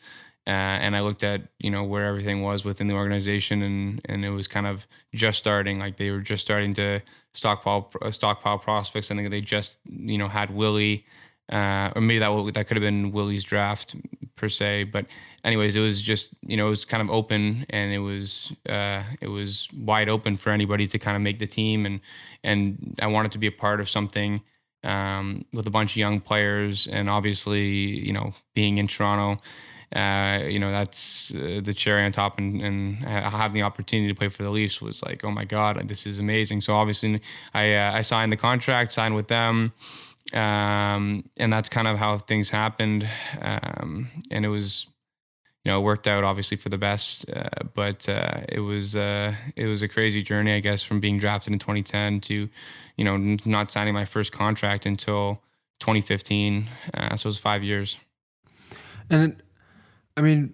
[0.47, 4.25] uh, and I looked at you know where everything was within the organization, and and
[4.25, 5.79] it was kind of just starting.
[5.79, 7.01] Like they were just starting to
[7.33, 9.11] stockpile uh, stockpile prospects.
[9.11, 11.05] I think they just you know had Willie
[11.51, 13.95] uh, or maybe that that could have been Willie's draft
[14.35, 14.85] per se.
[14.85, 15.05] But
[15.43, 19.03] anyways, it was just you know it was kind of open and it was uh,
[19.21, 21.99] it was wide open for anybody to kind of make the team and
[22.43, 24.41] and I wanted to be a part of something
[24.83, 29.41] um, with a bunch of young players and obviously you know being in Toronto.
[29.95, 32.37] Uh, you know, that's uh, the cherry on top.
[32.37, 35.87] And, and having the opportunity to play for the Leafs was like, oh my God,
[35.87, 36.61] this is amazing.
[36.61, 37.21] So obviously,
[37.53, 39.71] I uh, I signed the contract, signed with them,
[40.33, 43.07] um, and that's kind of how things happened.
[43.41, 44.85] Um, and it was,
[45.63, 47.29] you know, it worked out obviously for the best.
[47.29, 51.53] Uh, but uh, it was it was a crazy journey, I guess, from being drafted
[51.53, 52.49] in 2010 to,
[52.97, 55.41] you know, not signing my first contract until
[55.79, 56.67] 2015.
[56.95, 57.95] so it was five years.
[59.09, 59.41] And
[60.17, 60.53] I mean,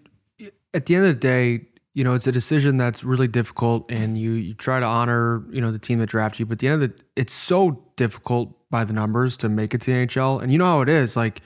[0.74, 4.18] at the end of the day, you know, it's a decision that's really difficult, and
[4.18, 6.46] you you try to honor you know the team that drafted you.
[6.46, 9.82] But at the end of the, it's so difficult by the numbers to make it
[9.82, 11.18] to the NHL, and you know how it is.
[11.18, 11.42] Like,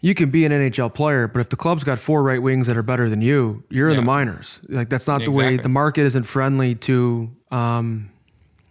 [0.00, 2.76] you can be an NHL player, but if the club's got four right wings that
[2.76, 3.94] are better than you, you're yeah.
[3.94, 4.60] in the minors.
[4.68, 5.32] Like that's not exactly.
[5.32, 8.10] the way the market isn't friendly to, um,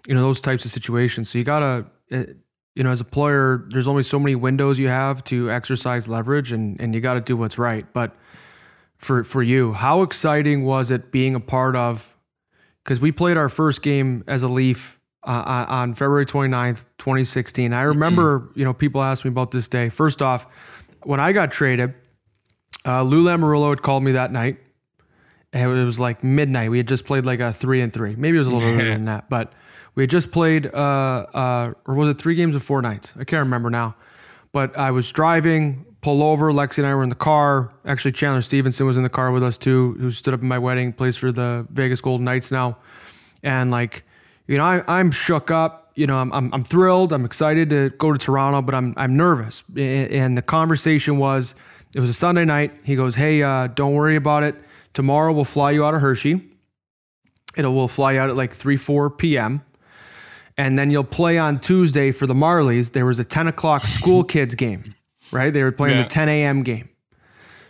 [0.08, 1.30] you know, those types of situations.
[1.30, 1.86] So you gotta.
[2.10, 2.34] It, eh,
[2.76, 6.52] you know, as a player, there's only so many windows you have to exercise leverage,
[6.52, 7.84] and and you got to do what's right.
[7.94, 8.16] But
[8.98, 9.74] for for you.
[9.74, 12.18] How exciting was it being a part of?
[12.84, 17.74] Because we played our first game as a Leaf uh, on February 29th, 2016.
[17.74, 18.60] I remember, mm-hmm.
[18.60, 19.90] you know, people asked me about this day.
[19.90, 20.46] First off,
[21.04, 21.96] when I got traded,
[22.86, 24.60] uh, Lou Lamoriello had called me that night.
[25.56, 26.70] It was like midnight.
[26.70, 28.16] We had just played like a three and three.
[28.16, 29.54] Maybe it was a little earlier than that, but
[29.96, 30.78] we had just played, uh,
[31.34, 33.14] uh, or was it three games of four nights?
[33.18, 33.96] I can't remember now.
[34.52, 36.52] But I was driving pull over.
[36.52, 37.74] Lexi and I were in the car.
[37.84, 40.60] Actually, Chandler Stephenson was in the car with us too, who stood up in my
[40.60, 42.78] wedding, plays for the Vegas Golden Knights now.
[43.42, 44.04] And like,
[44.46, 45.92] you know, I, am shook up.
[45.96, 47.12] You know, I'm, I'm, I'm thrilled.
[47.12, 49.64] I'm excited to go to Toronto, but I'm I'm nervous.
[49.76, 51.56] And the conversation was,
[51.96, 52.74] it was a Sunday night.
[52.84, 54.56] He goes, "Hey, uh, don't worry about it.
[54.96, 56.42] Tomorrow we'll fly you out of Hershey.
[57.56, 59.62] It will fly you out at like 3 4 p.m."
[60.58, 62.94] And then you'll play on Tuesday for the Marlies.
[62.94, 64.96] There was a 10 o'clock school kids game
[65.32, 65.52] right?
[65.52, 66.04] They were playing yeah.
[66.04, 66.64] the 10 a.m.
[66.64, 66.90] game.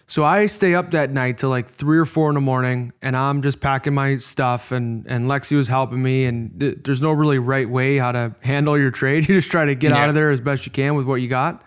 [0.07, 3.17] So I stay up that night till like three or four in the morning, and
[3.17, 6.25] I'm just packing my stuff, and and Lexi was helping me.
[6.25, 9.27] And th- there's no really right way how to handle your trade.
[9.29, 9.97] You just try to get yeah.
[9.97, 11.63] out of there as best you can with what you got.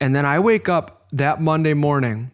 [0.00, 2.32] And then I wake up that Monday morning,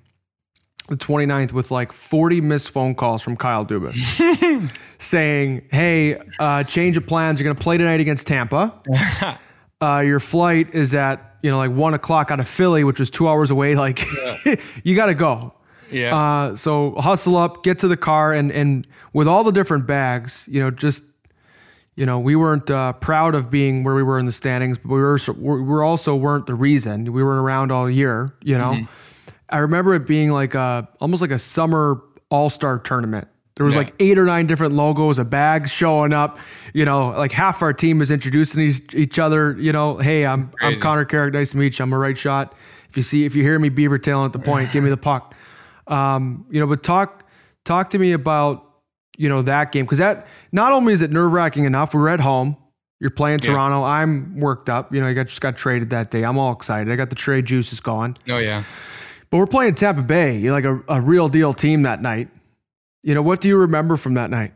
[0.88, 6.96] the 29th, with like 40 missed phone calls from Kyle Dubas saying, "Hey, uh, change
[6.96, 7.40] of plans.
[7.40, 8.74] You're going to play tonight against Tampa.
[9.80, 13.08] uh, your flight is at." you know, like one o'clock out of Philly, which was
[13.08, 13.76] two hours away.
[13.86, 14.02] Like,
[14.44, 14.56] yeah.
[14.82, 15.52] you got to go.
[15.92, 16.16] Yeah.
[16.16, 20.48] Uh, so hustle up, get to the car, and and with all the different bags,
[20.50, 21.04] you know, just
[21.94, 24.88] you know, we weren't uh, proud of being where we were in the standings, but
[24.88, 28.34] we were we were also weren't the reason we weren't around all year.
[28.42, 28.84] You know, mm-hmm.
[29.48, 33.74] I remember it being like a almost like a summer all star tournament there was
[33.74, 33.80] yeah.
[33.80, 36.38] like eight or nine different logos of bags showing up.
[36.74, 39.56] You know, like half our team is introducing each, each other.
[39.58, 40.74] You know, hey, I'm Crazy.
[40.74, 41.32] I'm Connor Carrick.
[41.32, 41.82] Nice to meet you.
[41.82, 42.54] I'm a right shot.
[42.90, 44.96] If you see, if you hear me beaver tailing at the point, give me the
[44.98, 45.34] puck.
[45.86, 47.26] Um, you know, but talk
[47.64, 48.62] talk to me about
[49.16, 51.94] you know that game because that not only is it nerve wracking enough.
[51.94, 52.58] We're at home.
[53.00, 53.52] You're playing yeah.
[53.52, 53.84] Toronto.
[53.84, 54.92] I'm worked up.
[54.92, 56.24] You know, I got, just got traded that day.
[56.24, 56.92] I'm all excited.
[56.92, 58.16] I got the trade juices going.
[58.28, 58.64] Oh yeah.
[59.30, 60.36] But we're playing Tampa Bay.
[60.36, 62.28] You're like a, a real deal team that night.
[63.02, 64.52] You know, what do you remember from that night?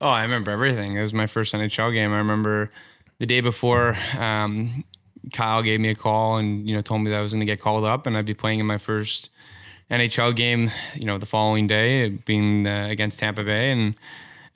[0.00, 0.96] Oh, I remember everything.
[0.96, 2.12] It was my first NHL game.
[2.12, 2.70] I remember
[3.18, 4.84] the day before, um,
[5.32, 7.46] Kyle gave me a call and you know told me that I was going to
[7.46, 9.28] get called up and I'd be playing in my first
[9.90, 10.70] NHL game.
[10.94, 13.94] You know, the following day, being uh, against Tampa Bay, and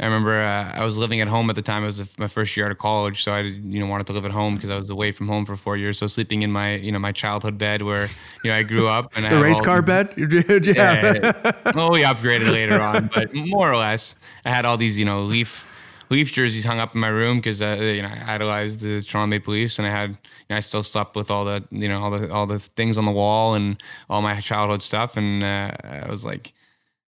[0.01, 1.85] I remember uh, I was living at home at the time.
[1.85, 4.25] It was my first year out of college, so I you know wanted to live
[4.25, 5.99] at home because I was away from home for four years.
[5.99, 8.09] So sleeping in my you know my childhood bed where
[8.43, 10.15] you know I grew up and the race car the, bed.
[10.67, 11.15] yeah.
[11.15, 11.73] yeah.
[11.75, 15.21] well, we upgraded later on, but more or less, I had all these you know
[15.21, 15.65] Leaf
[16.11, 19.29] Leaf jerseys hung up in my room because uh, you know I idolized the Toronto
[19.29, 20.17] Maple Leafs, and I had you
[20.51, 23.05] know, I still slept with all the you know all the all the things on
[23.05, 23.81] the wall and
[24.11, 26.53] all my childhood stuff, and uh, I was like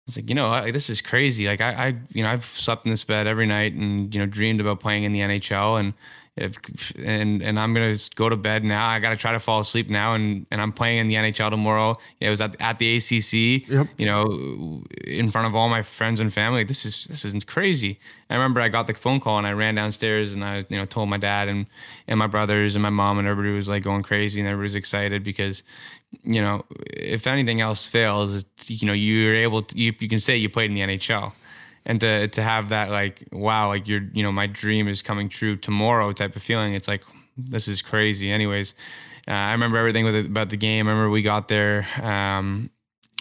[0.07, 1.47] it's like, you know, I, this is crazy.
[1.47, 4.27] Like I, I, you know, I've slept in this bed every night and, you know,
[4.27, 5.93] dreamed about playing in the NHL and,
[6.37, 6.57] if,
[6.97, 8.87] and, and I'm going to go to bed now.
[8.87, 10.13] I got to try to fall asleep now.
[10.13, 11.95] And, and I'm playing in the NHL tomorrow.
[12.19, 13.87] It was at, at the ACC, yep.
[13.97, 16.65] you know, in front of all my friends and family.
[16.65, 17.99] This is, this isn't crazy.
[18.29, 20.85] I remember I got the phone call and I ran downstairs and I, you know,
[20.85, 21.65] told my dad and,
[22.07, 24.75] and my brothers and my mom and everybody was like going crazy and everybody was
[24.75, 25.63] excited because,
[26.23, 30.19] you know, if anything else fails, it's, you know, you're able to, you, you can
[30.19, 31.34] say you played in the NHL
[31.86, 35.30] and to, to have that like, wow, like you're, you know, my dream is coming
[35.30, 36.73] true tomorrow type of feeling.
[36.73, 37.04] It's like,
[37.38, 38.32] this is crazy.
[38.32, 38.73] Anyways,
[39.28, 40.88] uh, I remember everything with it, about the game.
[40.88, 42.69] I remember we got there, um,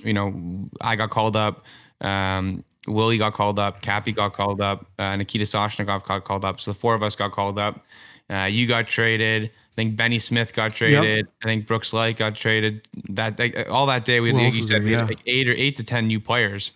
[0.02, 1.64] you know, I got called up,
[2.00, 6.61] um, Willie got called up, Cappy got called up, uh, Nikita Soshnikov got called up.
[6.61, 7.83] So the four of us got called up
[8.30, 9.44] Uh, you got traded.
[9.44, 11.26] I think Benny Smith got traded.
[11.26, 11.26] Yep.
[11.42, 12.87] I think Brooks Laich got traded.
[13.10, 15.76] That like, all that day we, like you said, there, had like eight or eight
[15.76, 16.72] to ten new players.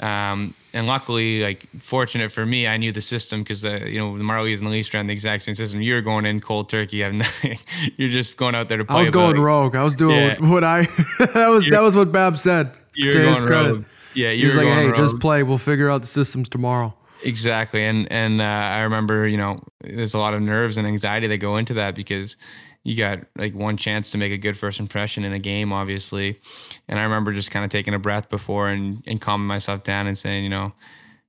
[0.00, 4.16] Um, and luckily, like fortunate for me, I knew the system because the you know
[4.16, 5.82] the Marlies and the Leafs ran the exact same system.
[5.82, 7.04] You're going in cold turkey.
[7.04, 7.22] I'm
[7.96, 8.96] you're just going out there to play.
[8.96, 9.74] I was going like, rogue.
[9.74, 10.48] I was doing yeah.
[10.48, 10.82] what I.
[11.18, 12.76] that was that was what Bab said.
[12.94, 13.72] You're to his credit.
[13.72, 13.84] Rogue.
[14.14, 14.96] Yeah, you're he was like, "Hey, rogue.
[14.96, 15.42] just play.
[15.42, 20.14] We'll figure out the systems tomorrow." Exactly, and and uh, I remember, you know, there's
[20.14, 22.36] a lot of nerves and anxiety that go into that because
[22.84, 26.38] you got like one chance to make a good first impression in a game, obviously.
[26.86, 30.06] And I remember just kind of taking a breath before and, and calming myself down
[30.06, 30.72] and saying, you know,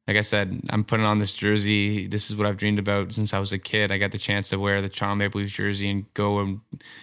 [0.08, 2.08] like I said, I'm putting on this jersey.
[2.08, 3.92] This is what I've dreamed about since I was a kid.
[3.92, 6.62] I got the chance to wear the Toronto Maple Leafs jersey and go and,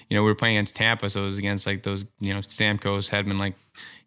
[0.09, 2.40] you know, we were playing against Tampa, so it was against like those, you know,
[2.40, 3.57] Stamkos, Hedman, like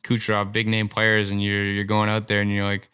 [0.03, 2.89] Kucherov, big name players, and you're you're going out there and you're like,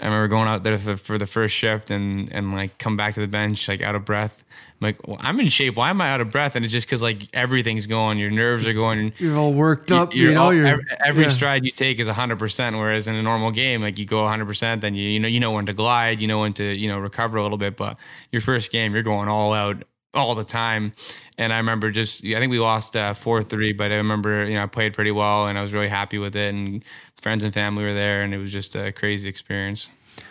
[0.00, 3.14] I remember going out there for, for, the first shift and and like come back
[3.14, 4.42] to the bench like out of breath.
[4.50, 5.76] I'm like, well, I'm in shape.
[5.76, 6.56] Why am I out of breath?
[6.56, 9.12] And it's just because like everything's going, your nerves are going.
[9.18, 10.12] You're all worked up.
[10.12, 11.30] You're, you know, all, every, every yeah.
[11.30, 12.40] stride you take is 100.
[12.40, 15.28] percent Whereas in a normal game, like you go 100, percent then you you know
[15.28, 17.76] you know when to glide, you know when to you know recover a little bit.
[17.76, 17.96] But
[18.32, 20.92] your first game, you're going all out all the time.
[21.36, 24.54] And I remember just, I think we lost uh, four three, but I remember you
[24.54, 26.54] know I played pretty well and I was really happy with it.
[26.54, 26.84] And
[27.24, 29.88] friends and family were there, and it was just a crazy experience.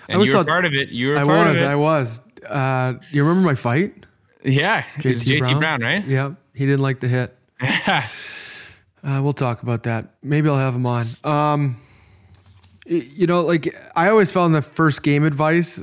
[0.07, 0.89] And you were part of it.
[0.89, 1.69] You were I part was, of it.
[1.69, 2.21] I was.
[2.47, 4.05] Uh, you remember my fight?
[4.43, 5.59] Yeah, JT, JT Brown?
[5.59, 5.81] Brown?
[5.81, 6.05] right?
[6.05, 7.35] Yeah, he didn't like the hit.
[7.61, 8.01] uh,
[9.03, 10.15] we'll talk about that.
[10.21, 11.09] Maybe I'll have him on.
[11.23, 11.77] Um,
[12.85, 15.81] you know, like I always found the first game advice,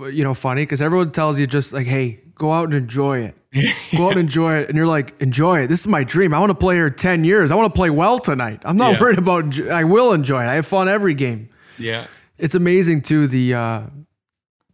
[0.00, 3.34] you know, funny because everyone tells you just like, "Hey, go out and enjoy it."
[3.96, 4.68] Go out and enjoy it.
[4.68, 5.68] And you're like, enjoy it.
[5.68, 6.34] This is my dream.
[6.34, 7.50] I want to play here 10 years.
[7.50, 8.60] I want to play well tonight.
[8.64, 9.00] I'm not yeah.
[9.00, 10.48] worried about, I will enjoy it.
[10.48, 11.48] I have fun every game.
[11.78, 12.06] Yeah.
[12.36, 13.82] It's amazing too, the, uh,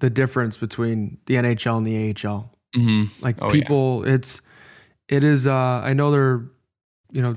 [0.00, 2.50] the difference between the NHL and the AHL.
[2.76, 3.24] Mm-hmm.
[3.24, 4.14] Like oh, people, yeah.
[4.14, 4.42] it's,
[5.08, 6.44] it is, uh, I know they're,
[7.12, 7.36] you know,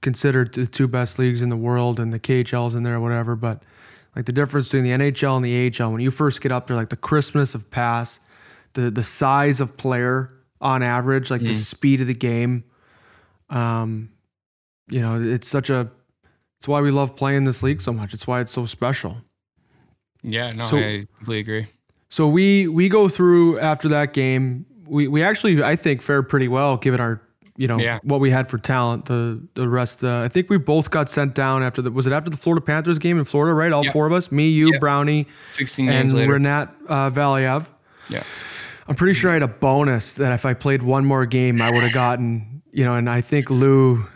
[0.00, 3.34] considered the two best leagues in the world and the KHL's in there or whatever,
[3.34, 3.64] but
[4.14, 6.76] like the difference between the NHL and the AHL, when you first get up there,
[6.76, 8.20] like the crispness of pass,
[8.74, 10.30] the, the size of player,
[10.62, 11.48] on average, like mm.
[11.48, 12.64] the speed of the game.
[13.50, 14.10] Um,
[14.88, 15.90] you know, it's such a,
[16.58, 18.14] it's why we love playing this league so much.
[18.14, 19.18] It's why it's so special.
[20.22, 21.66] Yeah, no, so, I completely agree.
[22.08, 24.66] So we we go through after that game.
[24.86, 27.20] We we actually I think fared pretty well given our
[27.56, 27.98] you know yeah.
[28.02, 29.06] what we had for talent.
[29.06, 32.12] The the rest uh, I think we both got sent down after the was it
[32.12, 33.72] after the Florida Panthers game in Florida right?
[33.72, 36.12] All four of us, me, you, Brownie, sixteen and.
[36.12, 37.72] Rinat uh, Valiev.
[38.08, 38.22] Yeah.
[38.86, 41.70] I'm pretty sure I had a bonus that if I played one more game, I
[41.70, 44.06] would have gotten, you know, and I think Lou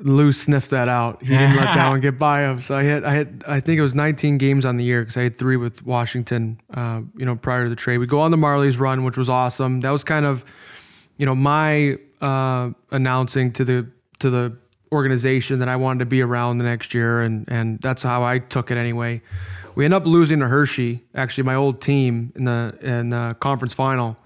[0.00, 1.22] Lou sniffed that out.
[1.22, 2.60] He didn't let that one get by him.
[2.60, 5.16] So I hit, I hit, I think it was 19 games on the year because
[5.16, 7.98] I had three with Washington, uh, you know, prior to the trade.
[7.98, 9.80] We go on the Marlies run, which was awesome.
[9.80, 10.44] That was kind of,
[11.16, 14.56] you know, my uh, announcing to the to the
[14.92, 18.40] organization that I wanted to be around the next year, and and that's how I
[18.40, 19.22] took it anyway.
[19.74, 23.74] We end up losing to Hershey, actually my old team in the in the conference
[23.74, 24.16] final,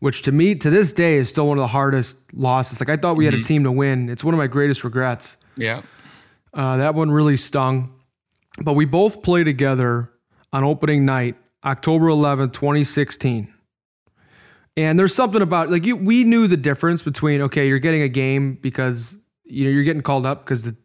[0.00, 2.80] which to me to this day is still one of the hardest losses.
[2.80, 3.26] Like I thought we mm-hmm.
[3.26, 3.46] had a mm-hmm.
[3.46, 4.08] team to win.
[4.08, 5.36] It's one of my greatest regrets.
[5.56, 5.82] Yeah,
[6.52, 7.94] uh, that one really stung.
[8.60, 10.10] But we both play together
[10.52, 13.54] on opening night, October 11th, 2016.
[14.76, 18.08] And there's something about like you we knew the difference between okay, you're getting a
[18.08, 20.76] game because you know you're getting called up because the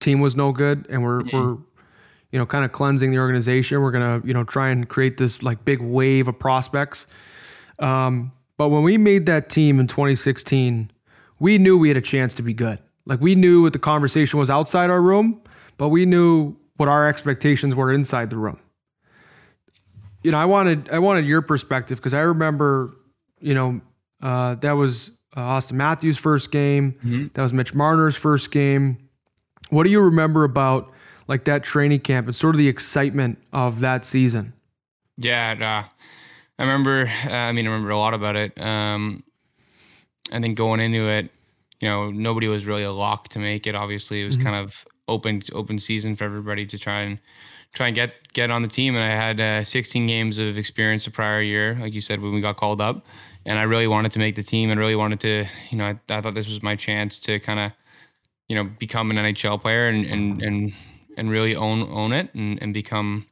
[0.00, 1.36] team was no good and we're mm-hmm.
[1.36, 1.56] we're
[2.32, 3.80] you know, kind of cleansing the organization.
[3.80, 7.06] We're gonna, you know, try and create this like big wave of prospects.
[7.78, 10.90] Um, but when we made that team in 2016,
[11.38, 12.78] we knew we had a chance to be good.
[13.06, 15.40] Like we knew what the conversation was outside our room,
[15.78, 18.60] but we knew what our expectations were inside the room.
[20.22, 22.96] You know, I wanted I wanted your perspective because I remember,
[23.40, 23.80] you know,
[24.20, 26.92] uh, that was uh, Auston Matthews' first game.
[26.92, 27.28] Mm-hmm.
[27.34, 28.98] That was Mitch Marner's first game.
[29.70, 30.92] What do you remember about
[31.28, 34.54] like that training camp and sort of the excitement of that season?
[35.18, 35.88] Yeah, uh,
[36.58, 37.06] I remember.
[37.06, 38.60] Uh, I mean, I remember a lot about it.
[38.60, 39.22] Um,
[40.32, 41.30] I think going into it,
[41.80, 43.74] you know, nobody was really a lock to make it.
[43.74, 44.46] Obviously, it was mm-hmm.
[44.46, 47.18] kind of open open season for everybody to try and
[47.74, 48.94] try and get get on the team.
[48.94, 52.32] And I had uh, 16 games of experience the prior year, like you said, when
[52.32, 53.06] we got called up.
[53.44, 55.98] And I really wanted to make the team, and really wanted to, you know, I,
[56.10, 57.72] I thought this was my chance to kind of,
[58.48, 60.72] you know, become an NHL player and and and
[61.18, 63.26] and really own own it and, and become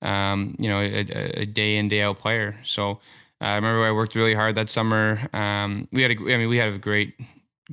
[0.00, 1.00] um, you know a,
[1.40, 2.58] a, day in day out player.
[2.62, 2.92] So
[3.40, 5.28] uh, I remember I worked really hard that summer.
[5.32, 7.14] Um, we had a, I mean we had a great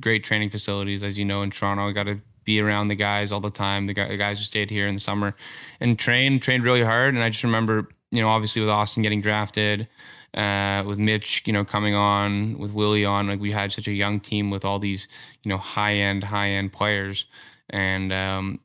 [0.00, 1.88] great training facilities as you know in Toronto.
[1.88, 3.86] I got to be around the guys all the time.
[3.86, 5.34] The, guys, who stayed here in the summer
[5.80, 7.14] and trained trained really hard.
[7.14, 9.88] And I just remember you know, obviously with Auston getting drafted,
[10.34, 13.92] uh, with Mitch, you know, coming on, with Willie on, like we had such a
[13.92, 15.08] young team with all these,
[15.42, 17.26] you know, high end, high end players,
[17.70, 18.60] and um,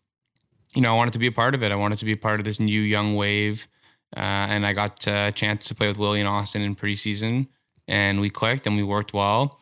[0.76, 1.72] you know, I wanted to be a part of it.
[1.72, 3.68] I wanted to be a part of this new young wave,
[4.16, 7.48] uh, and I got a chance to play with Willie and Auston in preseason,
[7.88, 9.60] and we clicked and we worked well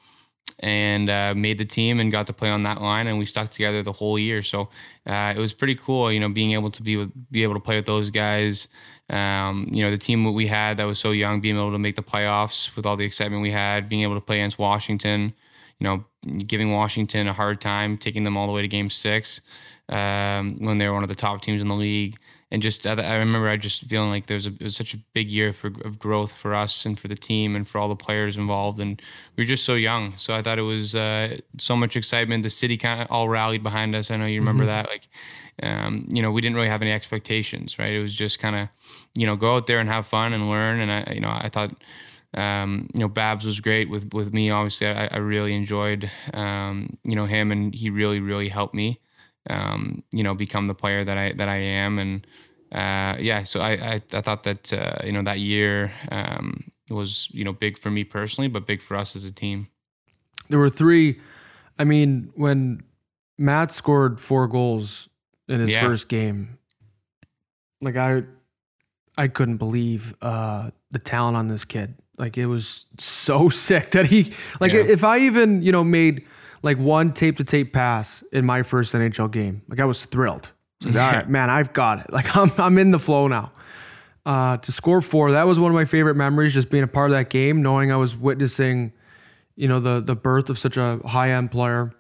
[0.60, 3.50] and uh, made the team and got to play on that line and we stuck
[3.50, 4.42] together the whole year.
[4.42, 4.70] So
[5.08, 7.60] uh, it was pretty cool you know being able to be with be able to
[7.60, 8.68] play with those guys.
[9.10, 11.96] Um, you know the team we had that was so young being able to make
[11.96, 15.34] the playoffs with all the excitement we had being able to play against washington
[15.78, 16.06] you know
[16.48, 19.42] giving washington a hard time taking them all the way to game six
[19.90, 22.18] um, when they were one of the top teams in the league.
[22.52, 24.98] And just I remember I just feeling like there was a, it was such a
[25.14, 27.96] big year for of growth for us and for the team and for all the
[27.96, 28.80] players involved.
[28.80, 29.02] And
[29.36, 30.16] we were just so young.
[30.18, 32.44] So I thought it was uh, so much excitement.
[32.44, 34.12] The city kind of all rallied behind us.
[34.12, 34.84] I know you remember mm-hmm.
[34.84, 34.88] that.
[34.88, 35.08] Like
[35.64, 37.92] um, you know we didn't really have any expectations right?
[37.92, 38.70] It was just kind of
[39.16, 40.80] you know go out there and have fun and learn.
[40.80, 41.74] And I you know I thought
[42.36, 44.52] um, you know Babs was great with with me.
[44.52, 49.00] Obviously I, I really enjoyed um, you know him and he really really helped me
[49.50, 52.00] um, you know, become the player that I that I am.
[52.00, 52.28] And
[52.72, 57.30] uh, yeah, so I, I, I thought that uh, you know that year um, was
[57.32, 59.68] you know big for me personally, but big for us as a team.
[60.50, 61.20] There were three.
[61.80, 62.84] I mean, when
[63.38, 65.10] Matt scored four goals
[65.48, 65.82] in his yeah.
[65.82, 66.58] first game,
[67.82, 68.24] like I,
[69.18, 71.96] I couldn't believe uh, the talent on this kid.
[72.18, 74.82] Like it was so sick that he like yeah.
[74.82, 76.26] if I even you know made
[76.64, 79.62] like one tape to tape pass in my first NHL game.
[79.68, 80.52] Like I was thrilled.
[80.82, 82.12] Like, all right, man, I've got it.
[82.12, 83.52] Like I'm I'm in the flow now.
[84.26, 86.54] Uh, to score four, that was one of my favorite memories.
[86.54, 88.94] Just being a part of that game, knowing I was witnessing,
[89.56, 91.92] you know, the the birth of such a high end player.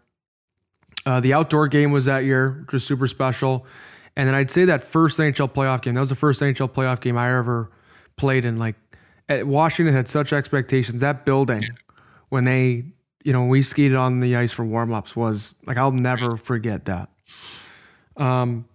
[1.06, 3.68] Uh, the outdoor game was that year, which was super special.
[4.16, 7.02] And then I'd say that first NHL playoff game, that was the first NHL playoff
[7.02, 7.72] game I ever
[8.16, 8.58] played in.
[8.58, 8.76] Like
[9.30, 11.02] Washington had such expectations.
[11.02, 11.64] That building,
[12.30, 12.93] when they
[13.24, 17.10] you know, we skated on the ice for warmups was like I'll never forget that.
[18.18, 18.66] Um,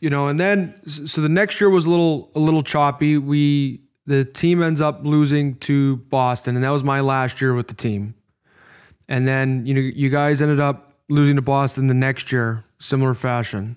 [0.00, 3.18] you know, and then so the next year was a little a little choppy.
[3.18, 7.68] We the team ends up losing to Boston, and that was my last year with
[7.68, 8.14] the team.
[9.08, 13.14] And then you know you guys ended up losing to Boston the next year, similar
[13.14, 13.76] fashion.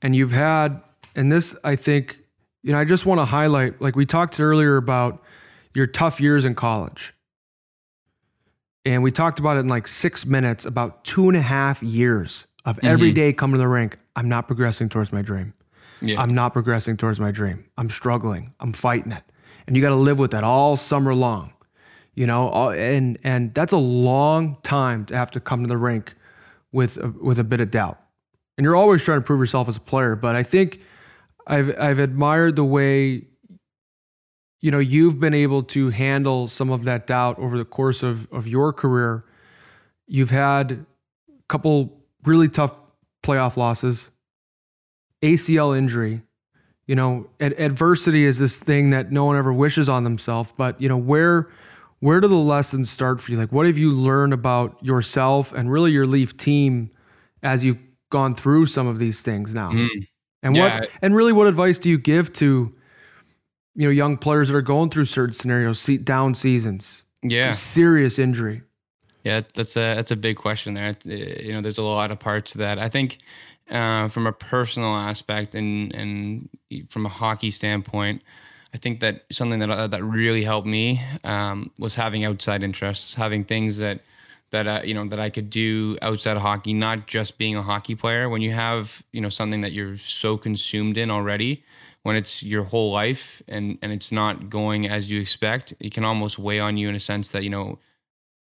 [0.00, 0.80] And you've had,
[1.14, 2.18] and this I think,
[2.62, 5.22] you know, I just want to highlight, like we talked earlier about
[5.74, 7.14] your tough years in college
[8.84, 12.46] and we talked about it in like six minutes about two and a half years
[12.64, 12.86] of mm-hmm.
[12.86, 13.98] every day coming to the rink.
[14.16, 15.54] I'm not progressing towards my dream.
[16.00, 16.20] Yeah.
[16.20, 17.64] I'm not progressing towards my dream.
[17.78, 18.52] I'm struggling.
[18.58, 19.22] I'm fighting it.
[19.66, 21.52] And you got to live with that all summer long,
[22.14, 26.14] you know, and, and that's a long time to have to come to the rink
[26.72, 28.00] with, a, with a bit of doubt.
[28.58, 30.16] And you're always trying to prove yourself as a player.
[30.16, 30.82] But I think
[31.46, 33.26] I've, I've admired the way
[34.62, 38.32] you know you've been able to handle some of that doubt over the course of
[38.32, 39.22] of your career
[40.06, 42.72] you've had a couple really tough
[43.22, 44.08] playoff losses
[45.20, 46.22] acl injury
[46.86, 50.80] you know ad- adversity is this thing that no one ever wishes on themselves but
[50.80, 51.48] you know where
[52.00, 55.70] where do the lessons start for you like what have you learned about yourself and
[55.70, 56.90] really your leaf team
[57.42, 57.78] as you've
[58.10, 59.88] gone through some of these things now mm.
[60.42, 60.80] and yeah.
[60.80, 62.74] what and really what advice do you give to
[63.74, 67.02] you know, young players that are going through certain scenarios, down seasons.
[67.22, 67.50] Yeah.
[67.52, 68.62] Serious injury.
[69.24, 70.96] Yeah, that's a that's a big question there.
[71.04, 72.78] You know, there's a lot of parts to that.
[72.78, 73.18] I think
[73.70, 76.48] uh, from a personal aspect and and
[76.90, 78.22] from a hockey standpoint,
[78.74, 83.14] I think that something that uh, that really helped me um, was having outside interests,
[83.14, 84.00] having things that
[84.50, 87.62] that uh, you know that I could do outside of hockey, not just being a
[87.62, 88.28] hockey player.
[88.28, 91.62] When you have you know something that you're so consumed in already,
[92.02, 96.04] when it's your whole life and and it's not going as you expect it can
[96.04, 97.78] almost weigh on you in a sense that you know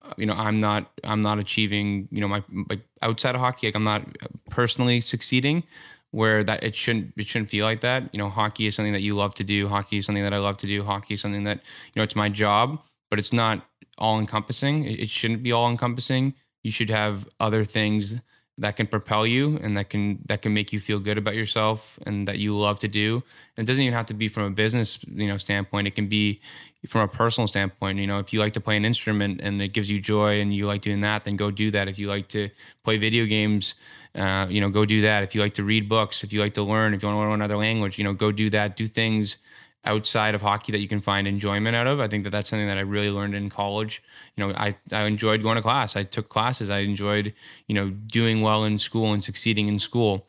[0.04, 3.68] uh, you know i'm not i'm not achieving you know my like outside of hockey
[3.68, 4.04] like i'm not
[4.50, 5.64] personally succeeding
[6.12, 8.10] where that it shouldn't it shouldn't feel like that.
[8.12, 9.68] You know hockey is something that you love to do.
[9.68, 10.84] Hockey is something that i love to do.
[10.84, 12.80] Hockey is something that you know it's my job
[13.10, 13.66] but it's not
[13.98, 16.34] all encompassing it, it shouldn't be all encompassing
[16.64, 18.16] you should have other things
[18.60, 21.98] that can propel you and that can that can make you feel good about yourself
[22.06, 23.24] and that you love to do.
[23.56, 25.88] And it doesn't even have to be from a business, you know, standpoint.
[25.88, 26.42] It can be
[26.88, 28.00] from a personal standpoint.
[28.00, 30.54] You know, if you like to play an instrument and it gives you joy and
[30.54, 31.88] you like doing that, then go do that.
[31.88, 32.50] If you like to
[32.84, 33.76] play video games,
[34.16, 35.24] uh, you know, go do that.
[35.24, 37.22] If you like to read books, if you like to learn, if you want to
[37.22, 38.76] learn another language, you know, go do that.
[38.76, 39.38] Do things
[39.86, 42.00] outside of hockey that you can find enjoyment out of.
[42.00, 44.04] I think that that's something that I really learned in college.
[44.36, 45.96] You know, I, I enjoyed going to class.
[45.96, 46.70] I took classes.
[46.70, 47.34] I enjoyed,
[47.68, 50.28] you know, doing well in school and succeeding in school.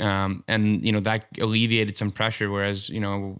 [0.00, 2.50] Um, and you know that alleviated some pressure.
[2.50, 3.36] Whereas you know,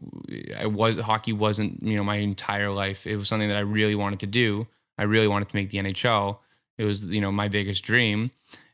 [0.58, 3.06] I was hockey wasn't you know my entire life.
[3.06, 4.66] It was something that I really wanted to do.
[4.98, 6.38] I really wanted to make the NHL.
[6.76, 8.32] It was you know my biggest dream.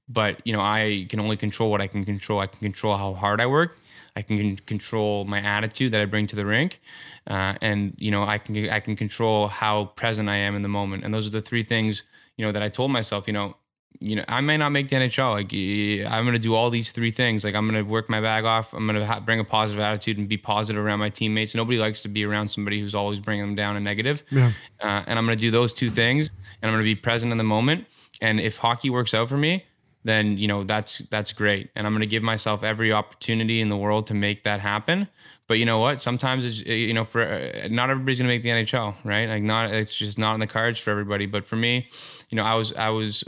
[0.09, 2.41] But you know I can only control what I can control.
[2.41, 3.77] I can control how hard I work.
[4.17, 6.81] I can control my attitude that I bring to the rink,
[7.27, 10.69] uh, and you know I can I can control how present I am in the
[10.69, 11.05] moment.
[11.05, 12.05] And those are the three things
[12.37, 13.27] you know that I told myself.
[13.27, 13.57] You know,
[13.99, 15.33] you know I may not make the NHL.
[15.35, 17.43] Like I'm gonna do all these three things.
[17.43, 18.73] Like I'm gonna work my bag off.
[18.73, 21.55] I'm gonna ha- bring a positive attitude and be positive around my teammates.
[21.57, 24.23] Nobody likes to be around somebody who's always bringing them down and negative.
[24.31, 24.53] Yeah.
[24.81, 26.31] Uh, and I'm gonna do those two things,
[26.63, 27.87] and I'm gonna be present in the moment.
[28.21, 29.65] And if hockey works out for me,
[30.05, 31.71] then you know that's that's great.
[31.75, 35.09] And i'm going to give myself every opportunity in the world to make that happen.
[35.47, 36.01] But you know what?
[36.01, 39.29] Sometimes it's you know for uh, not everybody's going to make the nhl right?
[39.29, 41.27] Like not it's just not in the cards for everybody.
[41.27, 41.89] But for me
[42.35, 43.23] you know i was i was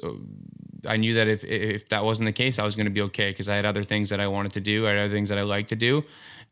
[0.88, 3.26] i knew that if if that wasn't the case i was going to be okay
[3.26, 5.38] because i had other things that i wanted to do i had other things that
[5.38, 6.02] i like to do.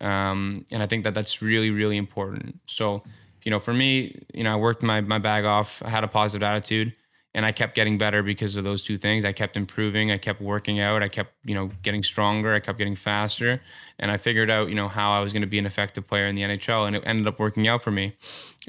[0.00, 2.58] Um, and i think that that's really really important.
[2.66, 3.02] So
[3.42, 6.08] you know for me you know i worked my my bag off i had a
[6.08, 6.94] positive attitude
[7.34, 9.24] and I kept getting better because of those two things.
[9.24, 10.12] I kept improving.
[10.12, 11.02] I kept working out.
[11.02, 12.54] I kept, you know, getting stronger.
[12.54, 13.60] I kept getting faster,
[13.98, 16.26] and I figured out, you know, how I was going to be an effective player
[16.26, 18.14] in the NHL, and it ended up working out for me.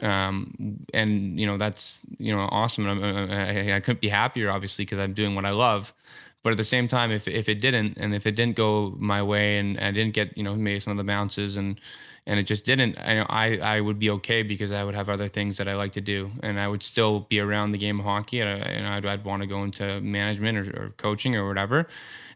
[0.02, 2.88] Um, and you know, that's you know awesome.
[2.88, 5.94] I, I couldn't be happier, obviously, because I'm doing what I love.
[6.42, 9.22] But at the same time, if if it didn't, and if it didn't go my
[9.22, 11.80] way, and I didn't get, you know, maybe some of the bounces and
[12.28, 15.28] and it just didn't I, I i would be okay because i would have other
[15.28, 18.06] things that i like to do and i would still be around the game of
[18.06, 21.48] hockey and, I, and I'd, I'd want to go into management or, or coaching or
[21.48, 21.88] whatever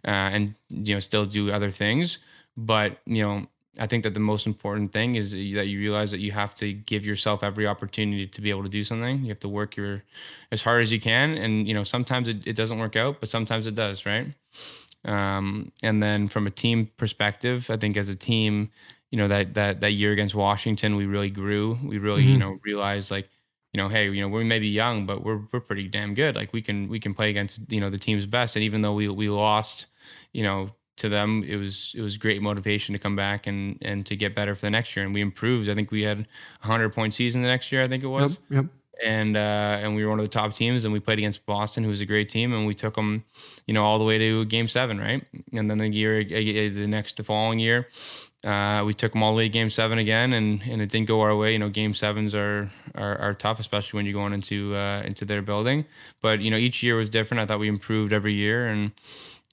[0.05, 2.19] uh, and you know still do other things.
[2.57, 3.47] But you know
[3.79, 6.73] i think that the most important thing is that you realize that you have to
[6.73, 9.21] give yourself every opportunity to be able to do something.
[9.21, 10.03] You have to work your
[10.51, 13.29] as hard as you can and you know sometimes it, it doesn't work out but
[13.29, 14.27] sometimes it does right?
[15.05, 18.69] Um, and then from a team perspective i think as a team
[19.11, 21.77] you know that that that year against Washington, we really grew.
[21.83, 22.31] We really mm-hmm.
[22.31, 23.29] you know realized like
[23.73, 26.35] you know hey you know we may be young, but we're we're pretty damn good.
[26.35, 28.55] Like we can we can play against you know the team's best.
[28.55, 29.87] And even though we we lost,
[30.33, 34.05] you know to them, it was it was great motivation to come back and and
[34.05, 35.05] to get better for the next year.
[35.05, 35.69] And we improved.
[35.69, 36.27] I think we had
[36.61, 37.81] a hundred point season the next year.
[37.81, 38.37] I think it was.
[38.49, 38.63] Yep.
[38.63, 38.65] yep.
[39.03, 41.83] And uh, and we were one of the top teams, and we played against Boston,
[41.85, 43.23] who was a great team, and we took them,
[43.65, 45.25] you know, all the way to Game Seven, right?
[45.53, 47.87] And then the year, the next, the following year,
[48.45, 51.07] uh, we took them all the way to game seven again, and, and it didn't
[51.07, 51.53] go our way.
[51.53, 55.25] You know, game sevens are are, are tough, especially when you're going into uh, into
[55.25, 55.85] their building.
[56.21, 57.41] But you know, each year was different.
[57.41, 58.91] I thought we improved every year, and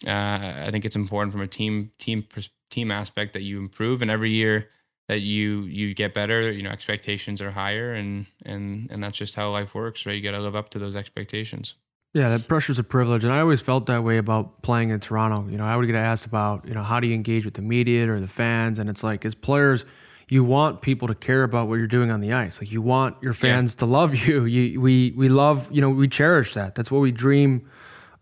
[0.07, 2.27] uh, I think it's important from a team team
[2.71, 4.69] team aspect that you improve, and every year
[5.09, 6.53] that you you get better.
[6.53, 10.15] You know, expectations are higher, and and and that's just how life works, right?
[10.15, 11.75] You got to live up to those expectations.
[12.17, 15.51] Yeah, that pressure's a privilege, and I always felt that way about playing in Toronto.
[15.51, 17.61] You know, I would get asked about, you know, how do you engage with the
[17.61, 19.85] media or the fans, and it's like as players,
[20.27, 22.59] you want people to care about what you're doing on the ice.
[22.59, 23.81] Like you want your fans yeah.
[23.81, 24.45] to love you.
[24.47, 26.75] You we we love, you know, we cherish that.
[26.75, 27.69] That's what we dream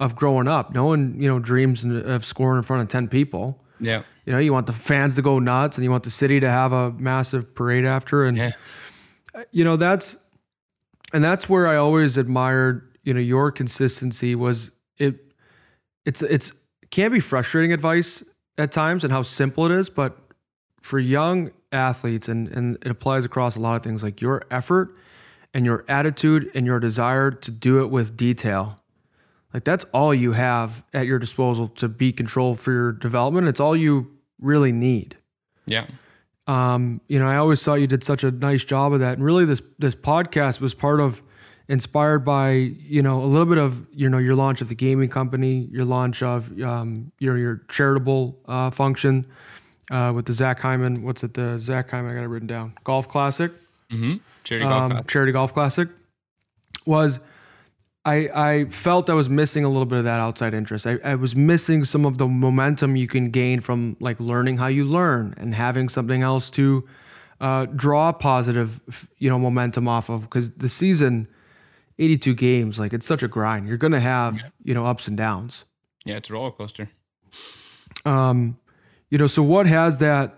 [0.01, 0.75] of growing up.
[0.75, 3.63] No one, you know, dreams of scoring in front of ten people.
[3.79, 4.03] Yeah.
[4.27, 6.51] You know, you want the fans to go nuts, and you want the city to
[6.51, 8.53] have a massive parade after, and yeah.
[9.53, 10.17] you know that's,
[11.13, 15.33] and that's where I always admired you know your consistency was it
[16.05, 16.53] it's it's
[16.91, 18.25] can be frustrating advice
[18.59, 20.19] at times and how simple it is but
[20.81, 24.97] for young athletes and and it applies across a lot of things like your effort
[25.55, 28.77] and your attitude and your desire to do it with detail.
[29.55, 33.47] Like that's all you have at your disposal to be controlled for your development.
[33.47, 35.17] It's all you really need.
[35.67, 35.87] Yeah.
[36.47, 39.17] Um you know i always thought you did such a nice job of that.
[39.17, 41.23] And really this this podcast was part of
[41.69, 45.09] inspired by you know a little bit of you know your launch of the gaming
[45.09, 49.27] company, your launch of um, your your charitable uh, function
[49.91, 51.03] uh, with the Zach Hyman.
[51.03, 51.35] What's it?
[51.35, 52.11] The Zach Hyman.
[52.11, 52.75] I got it written down.
[52.85, 53.51] Golf Classic.
[53.91, 54.17] Mm-hmm.
[54.45, 54.93] Charity golf.
[54.93, 55.89] Um, charity golf classic
[56.87, 57.21] was.
[58.07, 60.87] I, I felt I was missing a little bit of that outside interest.
[60.87, 64.67] I, I was missing some of the momentum you can gain from like learning how
[64.67, 66.87] you learn and having something else to
[67.41, 70.25] uh, draw positive, you know, momentum off of.
[70.25, 71.29] Because the season,
[71.99, 73.69] 82 games, like it's such a grind.
[73.69, 74.49] You're going to have, yeah.
[74.63, 75.65] you know, ups and downs.
[76.05, 76.91] Yeah, it's a roller coaster.
[78.05, 78.59] Um,
[79.11, 80.37] you know, so what has that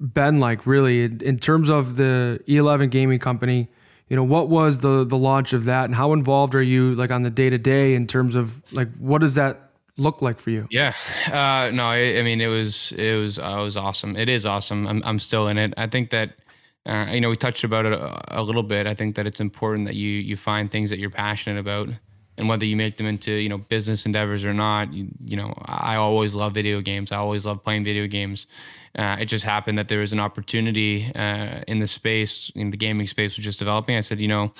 [0.00, 3.68] been like really in, in terms of the E11 gaming company?
[4.08, 7.10] You know, what was the the launch of that and how involved are you like
[7.10, 10.50] on the day to day in terms of like what does that look like for
[10.50, 10.66] you?
[10.70, 10.94] Yeah,
[11.26, 14.16] uh, no, I, I mean it was it was uh, it was awesome.
[14.16, 14.86] It is awesome.
[14.86, 15.74] I'm I'm still in it.
[15.76, 16.36] I think that
[16.86, 18.86] uh, you know, we touched about it a, a, little bit.
[18.86, 21.88] I think that it's important that you you find things that you're passionate about,
[22.38, 25.54] and whether you make them into you know business endeavors or not you, you know
[25.64, 27.10] i always love video games.
[27.12, 28.46] I always love playing video games.
[28.96, 32.76] Uh, it just happened that there was an opportunity uh, in the space in the
[32.76, 33.96] gaming space was just developing.
[33.96, 34.52] I said you know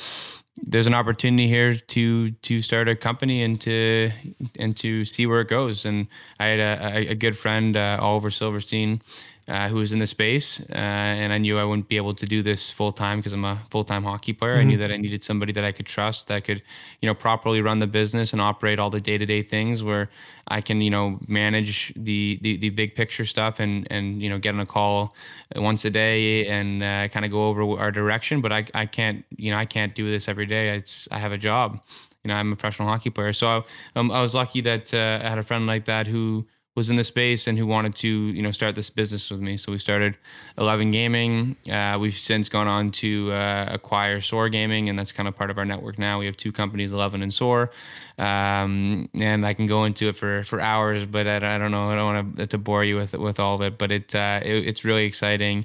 [0.63, 4.11] there's an opportunity here to to start a company and to
[4.59, 5.85] and to see where it goes.
[5.85, 6.09] And
[6.41, 9.01] i had a, a good friend uh, oliver silverstein
[9.49, 12.27] uh, who was in the space, uh, and I knew I wouldn't be able to
[12.27, 14.55] do this full time because I'm a full time hockey player.
[14.55, 14.61] Mm-hmm.
[14.61, 14.81] I knew mm-hmm.
[14.83, 16.63] that I needed somebody that I could trust that could,
[17.01, 20.11] you know, properly run the business and operate all the day to day things where
[20.49, 24.39] I can, you know, manage the, the the big picture stuff and and you know
[24.39, 25.15] get on a call
[25.55, 28.41] once a day and uh, kind of go over our direction.
[28.41, 30.71] But I I can't you know I can't do this every day.
[30.71, 31.81] It's I have a job.
[32.25, 33.63] You know, I'm a professional hockey player, so I,
[33.95, 36.45] um, I was lucky that uh, I had a friend like that who
[36.77, 39.57] was in the space and who wanted to you know start this business with me.
[39.57, 40.15] So we started
[40.59, 41.57] Eleven Gaming.
[41.69, 45.51] Uh, we've since gone on to uh, acquire Soar Gaming, and that's kind of part
[45.51, 46.19] of our network now.
[46.21, 47.71] We have two companies, Eleven and Soar,
[48.19, 51.91] um, and I can go into it for for hours, but I, I don't know.
[51.91, 54.41] I don't want to, to bore you with with all of it, but it, uh,
[54.45, 55.65] it it's really exciting.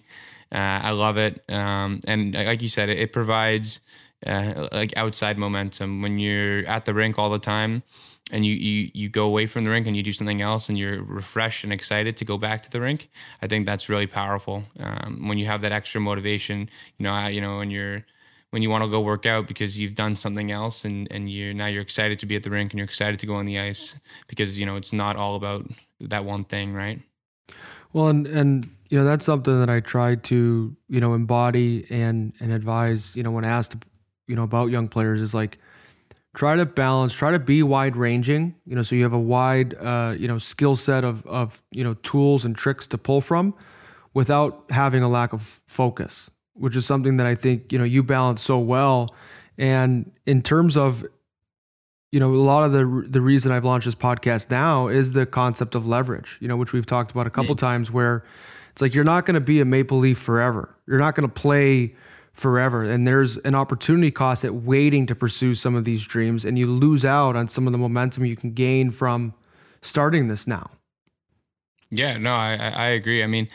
[0.49, 3.81] Uh, I love it, um, and like you said, it, it provides
[4.25, 7.83] uh, like outside momentum when you're at the rink all the time
[8.31, 10.77] and you, you you go away from the rink and you do something else and
[10.77, 13.09] you're refreshed and excited to go back to the rink
[13.41, 14.63] i think that's really powerful.
[14.79, 18.03] Um, when you have that extra motivation you know I, you know when you're
[18.51, 21.53] when you want to go work out because you've done something else and and you're
[21.53, 23.59] now you're excited to be at the rink and you're excited to go on the
[23.59, 23.95] ice
[24.27, 25.65] because you know it's not all about
[25.99, 26.99] that one thing right?
[27.93, 32.33] Well and and you know that's something that i try to you know embody and
[32.39, 33.75] and advise you know when asked
[34.27, 35.57] you know about young players is like
[36.33, 39.73] try to balance try to be wide ranging you know so you have a wide
[39.75, 43.53] uh, you know skill set of of you know tools and tricks to pull from
[44.13, 48.01] without having a lack of focus which is something that i think you know you
[48.01, 49.13] balance so well
[49.57, 51.05] and in terms of
[52.11, 55.25] you know a lot of the the reason i've launched this podcast now is the
[55.25, 57.59] concept of leverage you know which we've talked about a couple mm.
[57.59, 58.23] times where
[58.71, 61.33] it's like you're not going to be a maple leaf forever you're not going to
[61.33, 61.93] play
[62.33, 62.83] forever.
[62.83, 66.67] And there's an opportunity cost at waiting to pursue some of these dreams, and you
[66.67, 69.33] lose out on some of the momentum you can gain from
[69.81, 70.71] starting this now.
[71.89, 73.23] Yeah, no, I I agree.
[73.23, 73.49] I mean,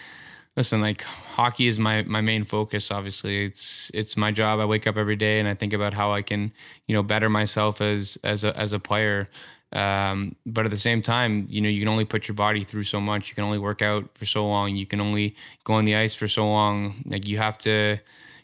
[0.56, 2.90] listen, like hockey is my my main focus.
[2.90, 4.60] Obviously, it's it's my job.
[4.60, 6.52] I wake up every day and I think about how I can
[6.86, 9.28] you know better myself as as a as a player.
[9.72, 12.84] Um, but at the same time, you know, you can only put your body through
[12.84, 13.28] so much.
[13.28, 14.76] You can only work out for so long.
[14.76, 17.02] You can only go on the ice for so long.
[17.04, 17.98] Like you have to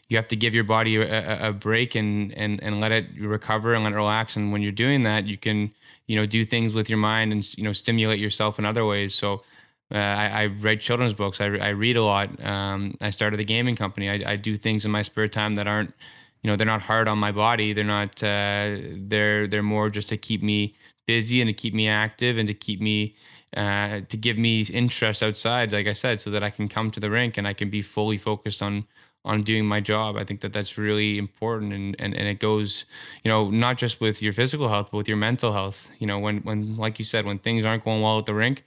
[0.09, 3.73] you have to give your body a, a, break and, and, and let it recover
[3.73, 4.35] and let it relax.
[4.35, 5.73] And when you're doing that, you can,
[6.07, 9.15] you know, do things with your mind and, you know, stimulate yourself in other ways.
[9.15, 9.43] So
[9.93, 11.39] uh, I, I, write children's books.
[11.39, 12.43] I, I read a lot.
[12.43, 14.09] Um, I started a gaming company.
[14.09, 15.93] I, I do things in my spare time that aren't,
[16.41, 17.73] you know, they're not hard on my body.
[17.73, 20.75] They're not, uh, they're, they're more just to keep me
[21.05, 23.15] busy and to keep me active and to keep me,
[23.55, 26.99] uh, to give me interest outside, like I said, so that I can come to
[26.99, 28.85] the rink and I can be fully focused on
[29.25, 30.17] on doing my job.
[30.17, 32.85] I think that that's really important, and and and it goes,
[33.23, 35.89] you know, not just with your physical health, but with your mental health.
[35.99, 38.65] You know, when when like you said, when things aren't going well at the rink,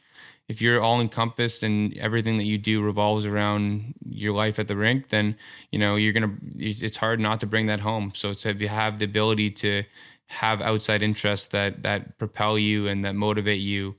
[0.48, 4.76] if you're all encompassed and everything that you do revolves around your life at the
[4.76, 5.36] rink, then
[5.70, 6.34] you know you're gonna.
[6.59, 8.12] It's hard not to bring that home.
[8.14, 9.84] So to have the ability to
[10.28, 13.94] have outside interests that that propel you and that motivate you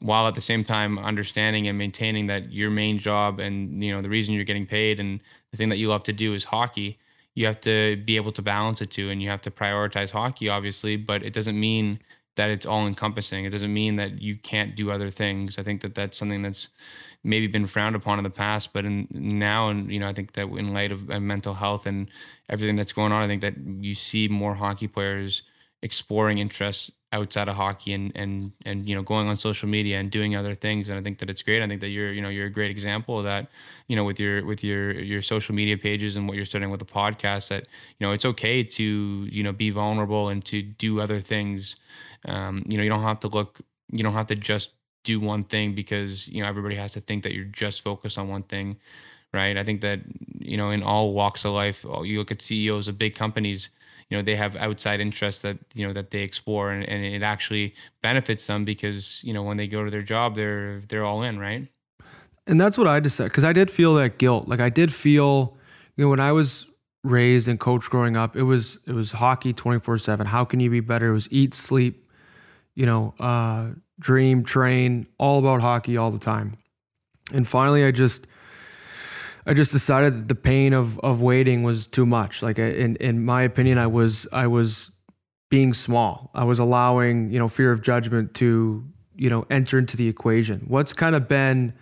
[0.00, 4.00] while at the same time understanding and maintaining that your main job and you know
[4.00, 5.20] the reason you're getting paid and
[5.56, 6.98] the thing that you love to do is hockey.
[7.34, 10.48] You have to be able to balance it too and you have to prioritize hockey
[10.48, 12.00] obviously but it doesn't mean
[12.36, 15.58] that it's all encompassing it doesn't mean that you can't do other things.
[15.58, 16.68] I think that that's something that's
[17.24, 20.32] maybe been frowned upon in the past but in now and you know i think
[20.32, 22.08] that in light of uh, mental health and
[22.48, 25.42] everything that's going on i think that you see more hockey players
[25.86, 30.10] exploring interests outside of hockey and and and you know going on social media and
[30.10, 30.88] doing other things.
[30.88, 31.62] And I think that it's great.
[31.62, 33.48] I think that you're you know you're a great example of that
[33.88, 36.80] you know with your with your your social media pages and what you're starting with
[36.80, 37.62] the podcast that
[37.98, 38.84] you know it's okay to
[39.30, 41.76] you know be vulnerable and to do other things.
[42.26, 43.60] Um, you know you don't have to look
[43.92, 44.70] you don't have to just
[45.04, 48.28] do one thing because you know everybody has to think that you're just focused on
[48.28, 48.76] one thing
[49.32, 49.56] right?
[49.58, 50.00] I think that
[50.38, 53.68] you know in all walks of life you look at CEOs of big companies
[54.10, 57.22] you know they have outside interests that you know that they explore and, and it
[57.22, 61.22] actually benefits them because you know when they go to their job they're they're all
[61.22, 61.68] in right?
[62.46, 64.48] And that's what i decided because i did feel that guilt.
[64.48, 65.56] Like i did feel
[65.96, 66.66] you know when i was
[67.02, 70.70] raised and coached growing up it was it was hockey 24 7 how can you
[70.70, 71.10] be better?
[71.10, 72.08] It was eat sleep
[72.74, 76.56] you know uh dream train all about hockey all the time.
[77.32, 78.26] And finally i just
[79.46, 82.42] I just decided that the pain of of waiting was too much.
[82.42, 84.92] Like in in my opinion, I was I was
[85.48, 86.30] being small.
[86.34, 88.84] I was allowing, you know, fear of judgment to,
[89.14, 90.64] you know, enter into the equation.
[90.66, 91.72] What's kind of been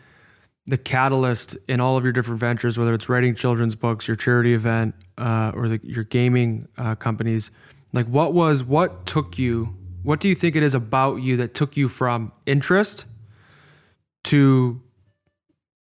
[0.67, 4.55] the catalyst in all of your different ventures, whether it's writing children's books, your charity
[4.55, 7.51] event, uh, or the, your gaming uh, companies?
[7.93, 9.77] Like, what was what took you?
[10.03, 13.07] What do you think it is about you that took you from interest
[14.25, 14.83] to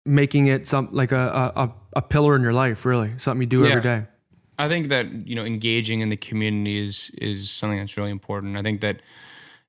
[0.05, 2.85] making it some like a a, a pillar in your life?
[2.85, 3.69] Really, something you do yeah.
[3.69, 4.05] every day.
[4.57, 8.57] I think that you know engaging in the community is is something that's really important.
[8.57, 9.01] I think that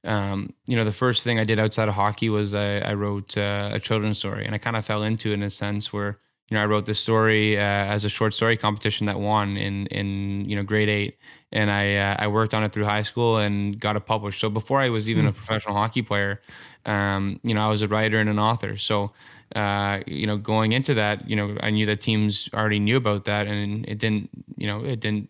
[0.05, 3.37] um, you know, the first thing I did outside of hockey was I, I wrote
[3.37, 6.19] uh, a children's story, and I kind of fell into it in a sense where
[6.49, 9.87] you know I wrote this story uh, as a short story competition that won in
[9.89, 11.19] in you know grade eight,
[11.53, 14.41] and I uh, I worked on it through high school and got it published.
[14.41, 15.29] So before I was even mm.
[15.29, 16.41] a professional hockey player,
[16.87, 18.79] um, you know, I was a writer and an author.
[18.79, 19.13] So
[19.57, 23.25] uh, you know, going into that, you know, I knew that teams already knew about
[23.25, 25.29] that, and it didn't, you know, it didn't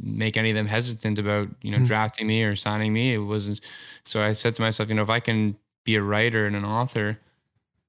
[0.00, 1.86] make any of them hesitant about you know mm.
[1.86, 3.14] drafting me or signing me.
[3.14, 3.60] It wasn't.
[4.04, 6.64] So I said to myself, you know, if I can be a writer and an
[6.64, 7.18] author,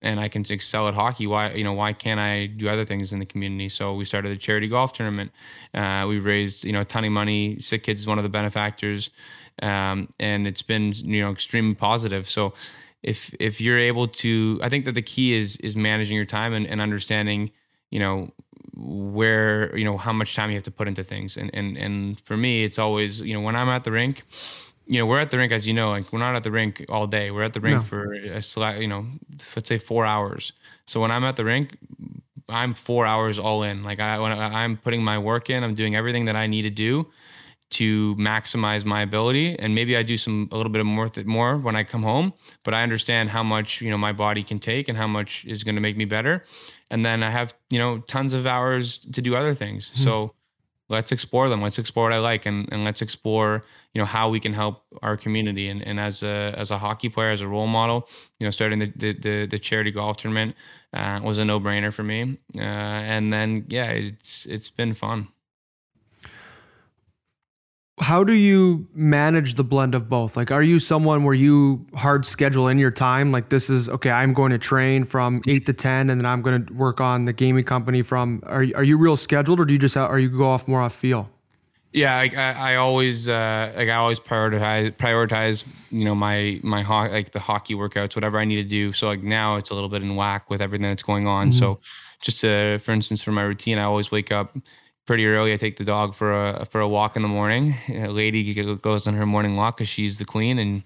[0.01, 3.11] and I can excel at hockey, why you know why can't I do other things
[3.11, 3.69] in the community?
[3.69, 5.31] So we started a charity golf tournament.
[5.73, 7.59] Uh, we raised you know a ton of money.
[7.59, 9.09] Sick Kids is one of the benefactors,
[9.61, 12.29] um, and it's been you know extremely positive.
[12.29, 12.53] So
[13.05, 16.53] if if you're able to, I think that the key is is managing your time
[16.53, 17.51] and, and understanding
[17.91, 18.31] you know
[18.75, 21.37] where you know how much time you have to put into things.
[21.37, 24.23] And and and for me it's always you know when i'm at the rink
[24.87, 26.83] you know we're at the rink as you know like we're not at the rink
[26.89, 27.31] all day.
[27.31, 27.83] We're at the rink no.
[27.83, 29.05] for a select you know
[29.55, 30.51] let's say four hours.
[30.87, 31.77] So when i'm at the rink
[32.49, 33.83] i'm four hours all in.
[33.83, 36.71] Like i when i'm putting my work in i'm doing everything that i need to
[36.71, 37.05] do
[37.71, 39.57] to maximize my ability.
[39.59, 42.03] And maybe i do some a little bit of more th- more when i come
[42.03, 45.45] home but i understand how much you know my body can take and how much
[45.45, 46.43] is going to make me better.
[46.91, 49.89] And then i have you know tons of hours to do other things.
[49.89, 50.03] Mm-hmm.
[50.03, 50.33] so
[50.87, 51.63] let's explore them.
[51.63, 53.63] Let's explore what i like and, and let's explore
[53.93, 55.69] you know how we can help our community.
[55.69, 58.07] And, and as a as a hockey player as a role model
[58.39, 60.55] you know starting the the, the, the charity golf tournament
[60.93, 62.37] uh, was a no-brainer for me.
[62.57, 65.27] Uh, and then yeah it's it's been fun
[67.99, 70.35] how do you manage the blend of both?
[70.35, 73.31] Like, are you someone where you hard schedule in your time?
[73.31, 74.11] Like, this is okay.
[74.11, 77.25] I'm going to train from eight to ten, and then I'm going to work on
[77.25, 78.43] the gaming company from.
[78.45, 80.93] Are are you real scheduled, or do you just are you go off more off
[80.93, 81.29] feel?
[81.93, 86.83] Yeah, I, I, I always uh, like I always prioritize prioritize you know my my
[86.83, 88.91] ho- like the hockey workouts, whatever I need to do.
[88.91, 91.51] So like now it's a little bit in whack with everything that's going on.
[91.51, 91.59] Mm-hmm.
[91.59, 91.79] So
[92.21, 94.57] just to, for instance, for my routine, I always wake up
[95.05, 95.53] pretty early.
[95.53, 97.75] I take the dog for a for a walk in the morning.
[97.89, 100.83] A lady goes on her morning walk because she's the queen, and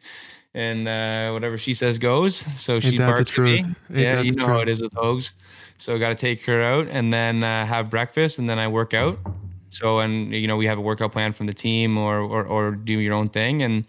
[0.54, 2.38] and uh, whatever she says goes.
[2.60, 3.64] So she barks at me.
[3.90, 5.32] yeah, you know how it is with hogs.
[5.78, 8.68] So I got to take her out and then uh, have breakfast, and then I
[8.68, 9.18] work out.
[9.70, 12.72] So and you know we have a workout plan from the team, or or, or
[12.72, 13.86] do your own thing, and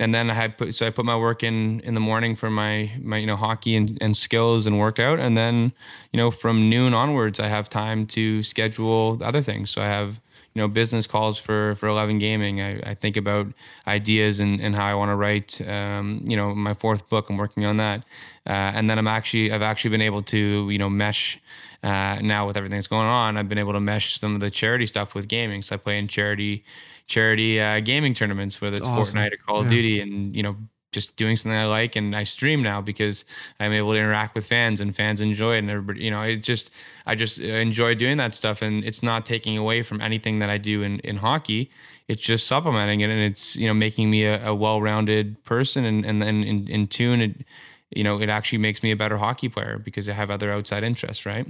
[0.00, 2.92] and then I put so I put my work in in the morning for my
[3.02, 5.72] my you know hockey and, and skills and workout, and then
[6.12, 9.70] you know from noon onwards I have time to schedule other things.
[9.70, 10.20] So I have
[10.54, 12.60] you know business calls for for 11 gaming.
[12.60, 13.48] I, I think about
[13.86, 17.28] ideas and, and how I want to write um, you know my fourth book.
[17.28, 18.04] I'm working on that,
[18.46, 21.38] uh, and then I'm actually I've actually been able to you know mesh.
[21.80, 24.50] Uh, now with everything that's going on, I've been able to mesh some of the
[24.50, 25.62] charity stuff with gaming.
[25.62, 26.64] So I play in charity
[27.08, 29.16] charity uh, gaming tournaments, whether it's awesome.
[29.16, 30.56] Fortnite or Call of Duty, and you know
[30.92, 33.24] just doing something I like and I stream now because
[33.60, 36.36] I'm able to interact with fans and fans enjoy it and everybody you know it
[36.36, 36.70] just
[37.04, 40.56] I just enjoy doing that stuff and it's not taking away from anything that I
[40.56, 41.70] do in, in hockey.
[42.08, 46.06] It's just supplementing it and it's you know making me a, a well-rounded person and
[46.06, 47.44] and then in, in tune it
[47.90, 50.84] you know it actually makes me a better hockey player because I have other outside
[50.84, 51.46] interests right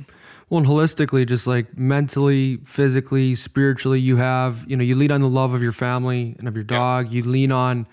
[0.49, 5.20] well, and holistically, just like mentally, physically, spiritually, you have, you know, you lean on
[5.20, 7.09] the love of your family and of your dog.
[7.09, 7.16] Yeah.
[7.16, 7.86] You lean on,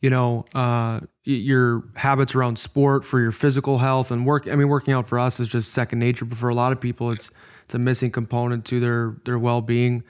[0.00, 4.46] you know, uh, your habits around sport for your physical health and work.
[4.46, 6.80] I mean, working out for us is just second nature, but for a lot of
[6.80, 7.30] people, it's
[7.64, 10.04] it's a missing component to their their well being.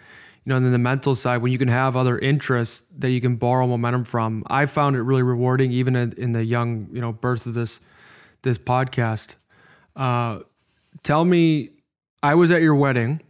[0.45, 3.21] You know, and then the mental side, when you can have other interests that you
[3.21, 7.01] can borrow momentum from, I found it really rewarding, even in, in the young, you
[7.01, 7.81] know, birth of this
[8.43, 9.35] this podcast.
[9.97, 10.41] Uh,
[11.03, 11.71] tell me
[12.27, 13.23] I was at your wedding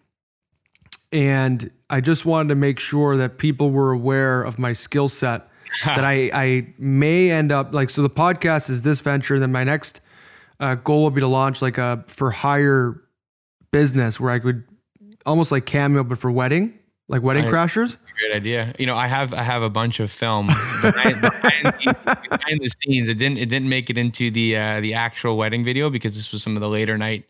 [1.12, 5.48] and I just wanted to make sure that people were aware of my skill set
[5.84, 9.64] that I, I may end up like so the podcast is this venture then my
[9.64, 10.00] next
[10.60, 13.02] uh, goal would be to launch like a for hire
[13.70, 14.64] business where I could
[15.26, 16.78] almost like cameo but for wedding
[17.08, 17.98] like wedding I, crashers.
[18.18, 18.74] Great idea.
[18.78, 22.70] You know I have I have a bunch of film behind, behind, the, behind the
[22.80, 23.10] scenes.
[23.10, 26.32] It didn't it didn't make it into the uh, the actual wedding video because this
[26.32, 27.26] was some of the later night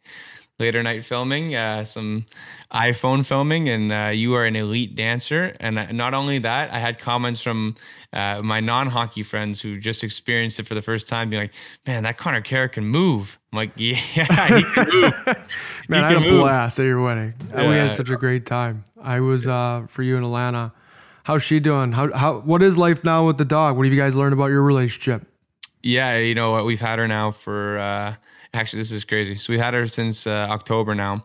[0.59, 2.25] later night filming, uh, some
[2.73, 5.53] iPhone filming, and uh, you are an elite dancer.
[5.61, 7.77] And uh, not only that, I had comments from
[8.13, 11.53] uh, my non-hockey friends who just experienced it for the first time, being like,
[11.87, 15.13] "Man, that Connor Carrick can move." I'm like, "Yeah, he can move."
[15.89, 17.35] Man, I had a blast at your wedding.
[17.53, 17.69] Yeah.
[17.69, 18.85] We had such a great time.
[19.01, 20.73] I was uh, for you in Atlanta.
[21.25, 21.93] How's she doing?
[21.93, 23.77] How how what is life now with the dog?
[23.77, 25.27] What have you guys learned about your relationship?
[25.83, 26.65] Yeah, you know what?
[26.65, 28.15] We've had her now for uh,
[28.57, 29.37] actually this is crazy.
[29.37, 31.25] So we've had her since uh, October now.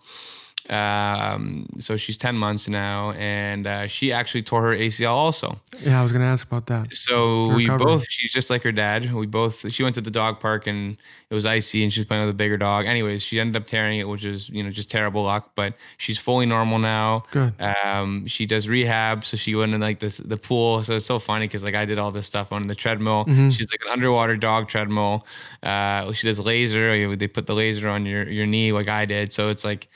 [0.71, 5.59] Um, so she's 10 months now, and uh, she actually tore her ACL also.
[5.81, 6.95] Yeah, I was going to ask about that.
[6.95, 9.13] So we both, she's just like her dad.
[9.13, 10.97] We both, she went to the dog park and
[11.29, 12.85] it was icy and she was playing with a bigger dog.
[12.85, 16.17] Anyways, she ended up tearing it, which is, you know, just terrible luck, but she's
[16.17, 17.23] fully normal now.
[17.31, 17.53] Good.
[17.61, 19.25] Um, she does rehab.
[19.25, 20.83] So she went in like this, the pool.
[20.83, 23.25] So it's so funny because like I did all this stuff on the treadmill.
[23.25, 23.49] Mm-hmm.
[23.49, 25.25] She's like an underwater dog treadmill.
[25.63, 27.13] Uh, she does laser.
[27.15, 29.33] They put the laser on your, your knee like I did.
[29.33, 29.89] So it's like,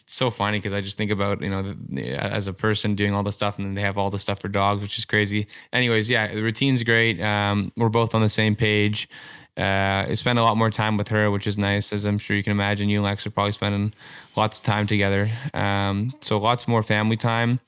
[0.00, 3.14] it's so funny because I just think about you know the, as a person doing
[3.14, 5.46] all the stuff, and then they have all the stuff for dogs, which is crazy.
[5.72, 7.20] Anyways, yeah, the routine's great.
[7.20, 9.08] Um, we're both on the same page.
[9.56, 12.36] Uh, I spend a lot more time with her, which is nice, as I'm sure
[12.36, 12.90] you can imagine.
[12.90, 13.94] You and Lex are probably spending
[14.36, 15.30] lots of time together.
[15.54, 17.60] Um, so lots more family time,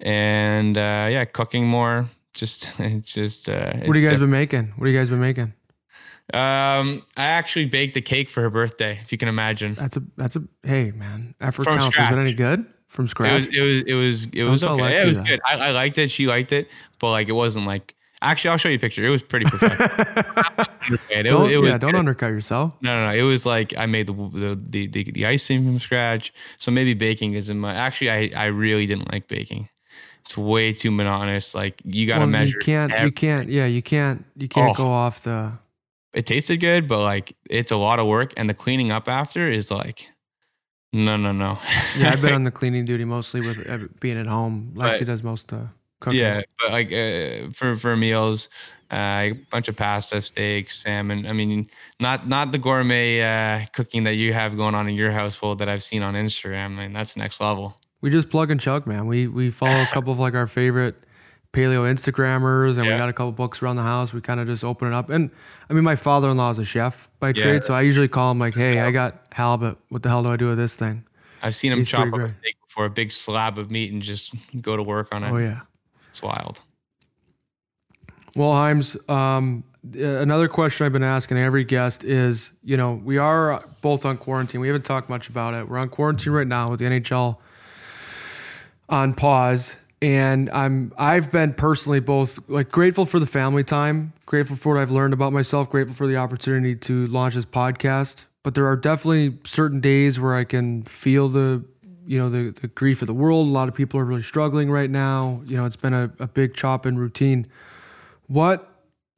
[0.00, 2.08] and uh, yeah, cooking more.
[2.34, 3.48] Just it's just.
[3.48, 4.72] Uh, what have you guys been making?
[4.76, 5.52] What have you guys been making?
[6.32, 9.74] Um, I actually baked a cake for her birthday, if you can imagine.
[9.74, 11.94] That's a that's a hey man, effort From counts.
[11.94, 12.10] Scratch.
[12.10, 12.66] Was it any good?
[12.88, 13.48] From scratch?
[13.52, 14.94] It was it was it was, it was okay.
[14.94, 15.26] Yeah, it was that.
[15.26, 15.40] good.
[15.46, 16.10] I, I liked it.
[16.10, 16.68] She liked it,
[16.98, 19.04] but like it wasn't like Actually, I'll show you a picture.
[19.04, 19.88] It was pretty professional.
[21.08, 22.74] it, don't, it was, yeah, don't undercut yourself.
[22.82, 23.14] No, no, no.
[23.14, 26.34] It was like I made the the, the the icing from scratch.
[26.58, 27.72] So maybe baking is in my.
[27.72, 29.70] Actually, I I really didn't like baking.
[30.22, 31.54] It's way too monotonous.
[31.54, 32.58] Like you got to well, measure.
[32.58, 32.92] You can't.
[32.92, 33.06] Everything.
[33.06, 33.48] You can't.
[33.48, 34.24] Yeah, you can't.
[34.36, 34.82] You can't oh.
[34.82, 35.52] go off the
[36.12, 39.50] it tasted good, but like it's a lot of work, and the cleaning up after
[39.50, 40.06] is like,
[40.92, 41.58] no, no, no.
[41.96, 44.72] yeah, I've been on the cleaning duty mostly with uh, being at home.
[44.74, 45.68] Lexi but, does most of the
[46.00, 46.20] cooking.
[46.20, 48.48] Yeah, but like uh, for for meals,
[48.90, 51.26] uh, a bunch of pasta, steaks, salmon.
[51.26, 55.12] I mean, not not the gourmet uh, cooking that you have going on in your
[55.12, 56.78] household that I've seen on Instagram.
[56.78, 57.76] I mean, that's next level.
[58.00, 59.06] We just plug and chug, man.
[59.06, 60.96] We we follow a couple of like our favorite
[61.52, 62.92] paleo Instagrammers, and yeah.
[62.92, 64.12] we got a couple books around the house.
[64.12, 65.10] We kind of just open it up.
[65.10, 65.30] And
[65.68, 67.42] I mean, my father in law is a chef by yeah.
[67.42, 69.78] trade, so I usually call him like, "Hey, I got halibut.
[69.88, 71.04] What the hell do I do with this thing?"
[71.42, 74.02] I've seen him He's chop up a steak before, a big slab of meat, and
[74.02, 75.30] just go to work on it.
[75.30, 75.60] Oh yeah,
[76.08, 76.60] it's wild.
[78.36, 83.60] Well, Himes, um, another question I've been asking every guest is, you know, we are
[83.82, 84.60] both on quarantine.
[84.60, 85.68] We haven't talked much about it.
[85.68, 87.38] We're on quarantine right now with the NHL
[88.88, 94.56] on pause and I'm I've been personally both like grateful for the family time, grateful
[94.56, 98.24] for what I've learned about myself, grateful for the opportunity to launch this podcast.
[98.42, 101.64] But there are definitely certain days where I can feel the
[102.06, 103.46] you know the the grief of the world.
[103.46, 105.42] A lot of people are really struggling right now.
[105.46, 107.46] You know, it's been a, a big chop in routine.
[108.26, 108.66] What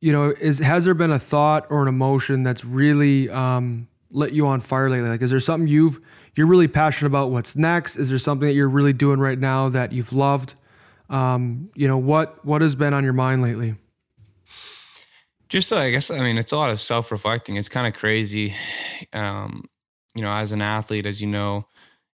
[0.00, 4.32] you know is has there been a thought or an emotion that's really um, lit
[4.32, 5.08] you on fire lately?
[5.08, 6.00] Like, is there something you've
[6.34, 7.30] you're really passionate about?
[7.30, 7.96] What's next?
[7.96, 10.54] Is there something that you're really doing right now that you've loved?
[11.12, 13.76] Um, you know, what what has been on your mind lately?
[15.50, 17.56] Just, uh, I guess, I mean, it's a lot of self reflecting.
[17.56, 18.54] It's kind of crazy.
[19.12, 19.68] Um,
[20.14, 21.66] you know, as an athlete, as you know,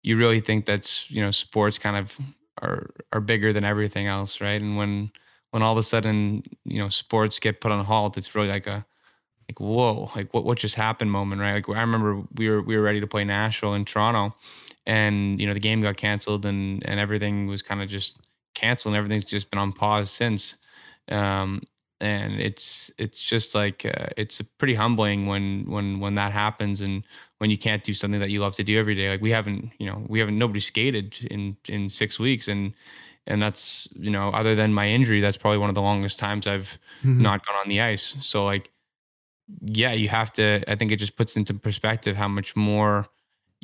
[0.05, 2.17] you really think that's you know sports kind of
[2.63, 4.61] are are bigger than everything else, right?
[4.61, 5.11] And when
[5.51, 8.69] when all of a sudden you know sports get put on halt, it's really like
[8.69, 8.87] a
[9.49, 11.55] like whoa, like what what just happened moment, right?
[11.55, 14.37] Like I remember we were we were ready to play Nashville in Toronto,
[14.87, 18.17] and you know the game got canceled and and everything was kind of just
[18.55, 20.57] canceled and everything's just been on pause since.
[21.11, 21.63] Um,
[22.01, 27.03] and it's it's just like uh, it's pretty humbling when when when that happens and
[27.39, 29.11] when you can't do something that you love to do every day.
[29.11, 32.75] Like we haven't, you know, we haven't nobody skated in in six weeks and
[33.27, 36.47] and that's you know other than my injury that's probably one of the longest times
[36.47, 37.23] i've mm-hmm.
[37.23, 38.71] not gone on the ice so like
[39.61, 43.07] yeah you have to i think it just puts into perspective how much more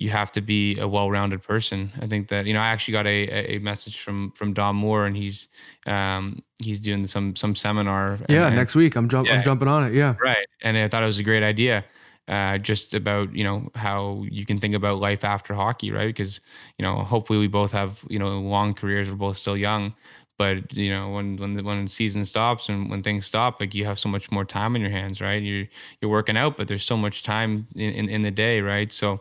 [0.00, 1.92] you have to be a well-rounded person.
[2.00, 5.04] I think that you know I actually got a, a message from from Dom Moore
[5.04, 5.48] and he's
[5.86, 8.18] um he's doing some some seminar.
[8.28, 9.92] Yeah, and, next week I'm jump yeah, I'm jumping on it.
[9.92, 10.46] Yeah, right.
[10.62, 11.84] And I thought it was a great idea.
[12.28, 16.08] Uh, just about you know how you can think about life after hockey, right?
[16.08, 16.40] Because
[16.78, 19.10] you know hopefully we both have you know long careers.
[19.10, 19.94] We're both still young,
[20.38, 23.74] but you know when when the, when the season stops and when things stop, like
[23.74, 25.42] you have so much more time in your hands, right?
[25.42, 25.66] You're
[26.00, 28.90] you're working out, but there's so much time in, in, in the day, right?
[28.90, 29.20] So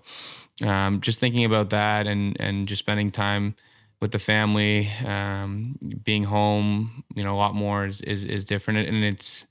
[0.63, 3.55] um, just thinking about that and and just spending time
[4.01, 8.87] with the family, um, being home, you know, a lot more is, is, is different.
[8.87, 9.45] And it's,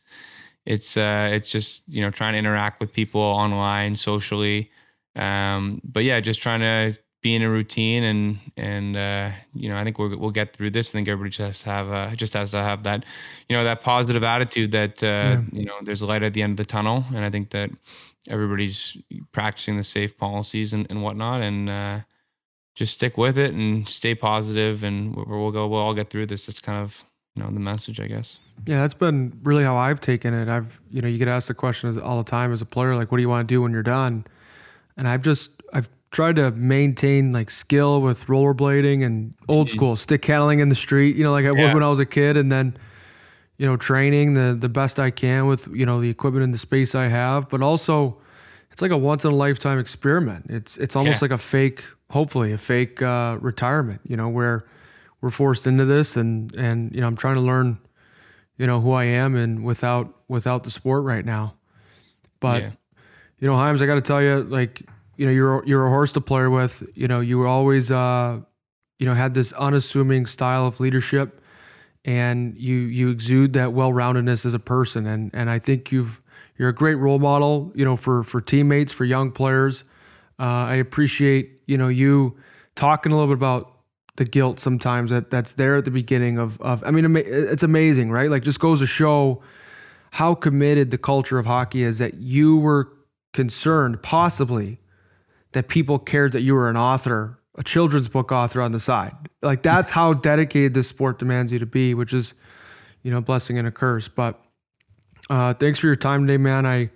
[0.65, 4.71] it's, uh, it's just, you know, trying to interact with people online, socially,
[5.19, 9.77] Um, but yeah, just trying to be in a routine and and uh, you know
[9.77, 10.91] I think we'll we'll get through this.
[10.91, 13.05] I think everybody just has to have uh, just has to have that
[13.49, 15.43] you know that positive attitude that uh, yeah.
[15.53, 17.71] you know there's a light at the end of the tunnel, and I think that
[18.29, 18.97] everybody's
[19.33, 22.01] practicing the safe policies and, and whatnot, and uh,
[22.75, 25.67] just stick with it and stay positive, and we'll go.
[25.67, 26.49] We'll all get through this.
[26.49, 27.05] It's kind of
[27.35, 28.41] you know the message, I guess.
[28.67, 30.49] Yeah, that's been really how I've taken it.
[30.49, 33.13] I've you know you get asked the question all the time as a player, like,
[33.13, 34.25] what do you want to do when you're done?
[34.97, 39.77] And I've just I've tried to maintain like skill with rollerblading and old mm-hmm.
[39.77, 41.67] school stick handling in the street, you know, like I yeah.
[41.67, 42.77] would when I was a kid, and then
[43.59, 46.59] you know training the the best I can with you know the equipment and the
[46.59, 48.19] space I have, but also
[48.71, 50.47] it's like a once in a lifetime experiment.
[50.49, 51.25] It's it's almost yeah.
[51.25, 54.65] like a fake, hopefully a fake uh, retirement, you know, where
[55.21, 57.79] we're forced into this, and and you know I'm trying to learn,
[58.57, 61.55] you know, who I am and without without the sport right now,
[62.41, 62.63] but.
[62.63, 62.71] Yeah.
[63.41, 64.83] You know, Hyams, I got to tell you, like
[65.17, 66.83] you know you're you're a horse to play with.
[66.97, 68.41] You know you were always uh,
[68.99, 71.41] you know had this unassuming style of leadership,
[72.05, 75.07] and you you exude that well roundedness as a person.
[75.07, 76.23] And and I think you've
[76.57, 77.73] you're a great role model.
[77.75, 79.85] You know for for teammates for young players.
[80.39, 82.37] Uh, I appreciate you know you
[82.75, 83.73] talking a little bit about
[84.17, 88.11] the guilt sometimes that that's there at the beginning of of I mean it's amazing
[88.11, 89.43] right like just goes to show
[90.11, 92.93] how committed the culture of hockey is that you were
[93.33, 94.81] concerned possibly
[95.53, 99.13] that people cared that you were an author, a children's book author on the side.
[99.43, 102.35] Like that's how dedicated this sport demands you to be, which is,
[103.03, 104.07] you know, a blessing and a curse.
[104.09, 104.41] But
[105.29, 106.65] uh, thanks for your time today, man.
[106.65, 106.91] I,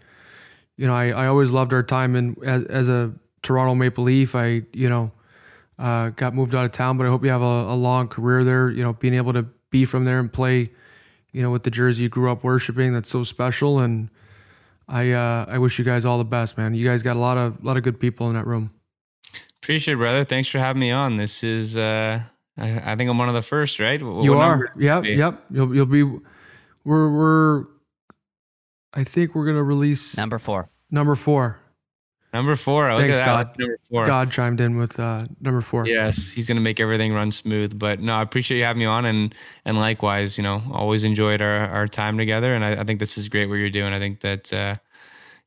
[0.76, 4.34] you know, I, I always loved our time in as, as a Toronto Maple Leaf.
[4.34, 5.12] I, you know,
[5.78, 8.44] uh, got moved out of town, but I hope you have a, a long career
[8.44, 8.70] there.
[8.70, 10.70] You know, being able to be from there and play,
[11.32, 12.92] you know, with the jersey you grew up worshiping.
[12.92, 13.80] That's so special.
[13.80, 14.10] And
[14.88, 16.74] I uh, I wish you guys all the best, man.
[16.74, 18.70] You guys got a lot of lot of good people in that room.
[19.62, 20.24] Appreciate it, brother.
[20.24, 21.16] Thanks for having me on.
[21.16, 22.20] This is uh,
[22.58, 24.02] I, I think I'm one of the first, right?
[24.02, 24.72] What, you what are.
[24.76, 25.44] Yep, yep.
[25.50, 26.02] You'll you'll be.
[26.02, 27.64] We're we're.
[28.92, 30.68] I think we're gonna release number four.
[30.90, 31.60] Number four.
[32.32, 32.96] Number four.
[32.96, 33.56] Thanks, God.
[33.56, 34.04] Number four.
[34.04, 35.86] God chimed in with uh, number four.
[35.86, 37.78] Yes, he's gonna make everything run smooth.
[37.78, 39.32] But no, I appreciate you having me on, and
[39.64, 43.16] and likewise, you know, always enjoyed our our time together, and I, I think this
[43.16, 43.92] is great what you're doing.
[43.92, 44.74] I think that uh,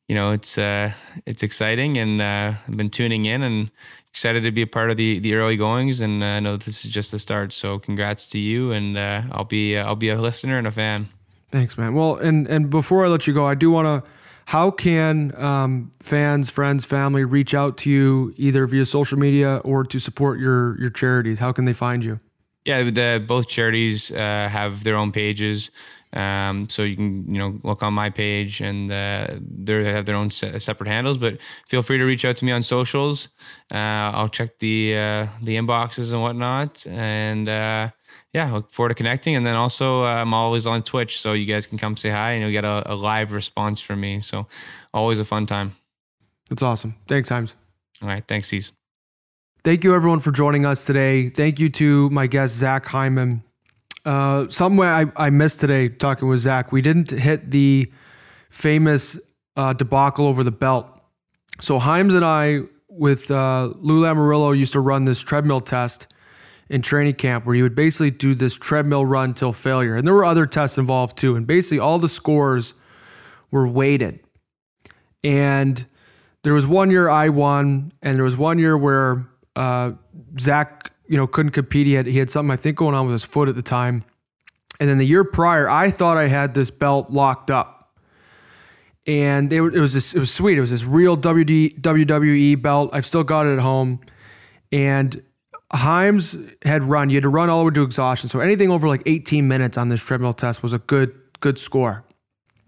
[0.07, 0.93] you know it's uh,
[1.26, 3.70] it's exciting, and uh, I've been tuning in and
[4.16, 6.86] excited to be a part of the the early goings, and uh, I know this
[6.86, 7.51] is just the start.
[7.51, 10.72] So congrats to you, and uh, I'll be uh, I'll be a listener and a
[10.72, 11.09] fan.
[11.51, 11.93] Thanks, man.
[11.95, 14.09] Well, and and before I let you go, I do want to
[14.45, 19.84] how can um, fans, friends, family reach out to you either via social media or
[19.84, 21.39] to support your your charities?
[21.39, 22.18] How can they find you?
[22.63, 25.72] Yeah, the, both charities uh, have their own pages.
[26.16, 30.16] Um, so you can you know look on my page and uh, they have their
[30.16, 31.18] own se- separate handles.
[31.18, 31.38] But
[31.68, 33.30] feel free to reach out to me on socials.
[33.72, 37.89] Uh, I'll check the uh, the inboxes and whatnot, and uh,
[38.34, 39.36] yeah, look forward to connecting.
[39.36, 42.32] And then also, uh, I'm always on Twitch, so you guys can come say hi
[42.32, 44.20] and you'll get a, a live response from me.
[44.20, 44.47] So
[44.93, 45.76] always a fun time.
[46.49, 46.95] That's awesome.
[47.07, 47.55] Thanks, Hyams.
[48.01, 48.24] All right.
[48.28, 48.72] Thanks, C's.
[49.63, 51.30] Thank you, everyone, for joining us today.
[51.30, 53.43] Thank you to my guest, Zach Hyman.
[54.06, 57.91] Uh, something I, I missed today talking with Zach, we didn't hit the
[58.49, 59.20] famous
[59.56, 61.01] uh, debacle over the belt.
[61.60, 66.08] So Hyams and I, with uh, Lou Lamoriello, used to run this treadmill test
[66.70, 69.95] in training camp where you would basically do this treadmill run till failure.
[69.95, 71.36] And there were other tests involved too.
[71.36, 72.74] And basically, all the scores
[73.51, 74.20] were weighted.
[75.24, 75.86] And
[76.43, 79.93] there was one year I won, and there was one year where uh,
[80.39, 81.88] Zach, you know, couldn't compete.
[81.88, 84.03] He had he had something I think going on with his foot at the time.
[84.80, 87.97] And then the year prior, I thought I had this belt locked up,
[89.08, 90.58] and they were, it was this, it was sweet.
[90.58, 92.89] It was this real WD, WWE belt.
[92.91, 94.01] I've still got it at home,
[94.72, 95.22] and
[95.72, 97.10] Hyams had run.
[97.10, 98.30] You had to run all the way to exhaustion.
[98.30, 102.03] So anything over like 18 minutes on this treadmill test was a good good score.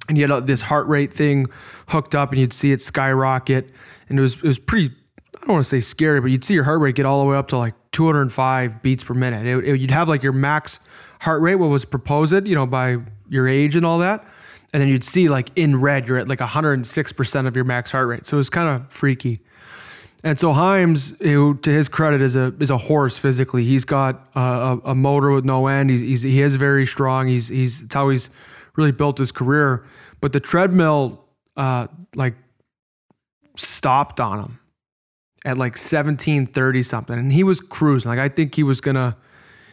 [0.10, 1.48] And you had this heart rate thing
[1.90, 3.70] hooked up, and you'd see it skyrocket.
[4.10, 4.94] And it was it was pretty.
[5.36, 7.30] I don't want to say scary, but you'd see your heart rate get all the
[7.30, 9.48] way up to like 205 beats per minute.
[9.48, 10.80] It, it, you'd have like your max
[11.20, 14.24] heart rate, what was proposed, you know, by your age and all that.
[14.72, 18.08] And then you'd see like in red, you're at like 106% of your max heart
[18.08, 18.28] rate.
[18.28, 19.40] So it was kind of freaky.
[20.24, 23.64] And so Hyams, who to his credit is a is a horse physically.
[23.64, 25.90] He's got a, a motor with no end.
[25.90, 27.28] He's, he's he is very strong.
[27.28, 28.30] He's he's it's how he's
[28.76, 29.86] really built his career.
[30.22, 31.24] But the treadmill,
[31.56, 32.36] uh, like
[33.56, 34.60] stopped on him
[35.46, 38.10] at like seventeen thirty something, and he was cruising.
[38.10, 39.18] Like I think he was gonna.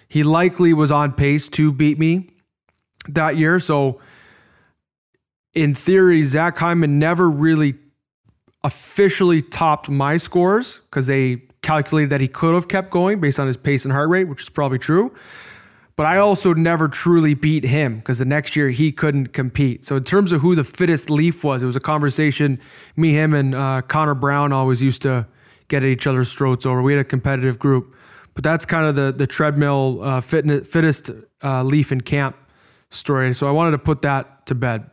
[0.08, 2.30] He likely was on pace to beat me
[3.08, 3.58] that year.
[3.58, 4.00] So
[5.54, 7.74] in theory, Zach Hyman never really
[8.62, 13.46] officially topped my scores because they calculated that he could have kept going based on
[13.46, 15.12] his pace and heart rate, which is probably true.
[15.96, 19.84] But I also never truly beat him because the next year he couldn't compete.
[19.84, 22.60] So in terms of who the fittest Leaf was, it was a conversation
[22.96, 25.26] me, him, and uh, Connor Brown always used to
[25.74, 26.82] get at each other's throats over.
[26.82, 27.94] We had a competitive group,
[28.34, 31.10] but that's kind of the the treadmill uh, fitness, fittest
[31.42, 32.36] uh, Leaf in camp
[32.90, 33.34] story.
[33.34, 34.90] So I wanted to put that to bed.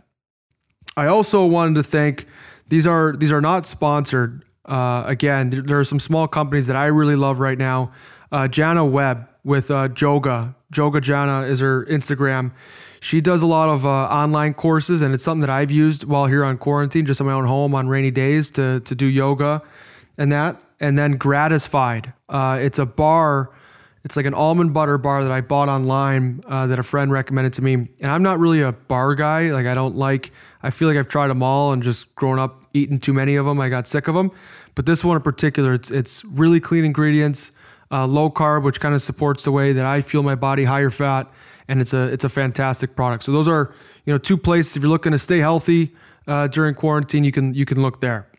[0.98, 2.26] I also wanted to thank
[2.68, 4.44] these are these are not sponsored.
[4.66, 7.92] Uh, again, there are some small companies that I really love right now.
[8.32, 10.56] Uh, Jana Webb with uh, Joga.
[10.74, 12.54] Joga Jana is her Instagram.
[13.02, 16.28] She does a lot of uh, online courses, and it's something that I've used while
[16.28, 19.62] here on quarantine, just in my own home on rainy days to to do yoga
[20.22, 20.62] and that.
[20.80, 22.14] And then Gratisfied.
[22.30, 23.52] Uh, it's a bar.
[24.04, 27.54] It's like an almond butter bar that I bought online uh, that a friend recommended
[27.54, 27.74] to me.
[27.74, 29.52] And I'm not really a bar guy.
[29.52, 30.32] Like I don't like.
[30.64, 33.46] I feel like I've tried them all and just grown up eating too many of
[33.46, 33.60] them.
[33.60, 34.32] I got sick of them.
[34.76, 37.52] But this one in particular, it's it's really clean ingredients
[37.92, 40.90] uh, low carb, which kind of supports the way that I feel my body, higher
[40.90, 41.28] fat,
[41.68, 43.24] and it's a it's a fantastic product.
[43.24, 43.74] So those are
[44.06, 45.92] you know two places if you're looking to stay healthy
[46.28, 48.31] uh, during quarantine, you can you can look there.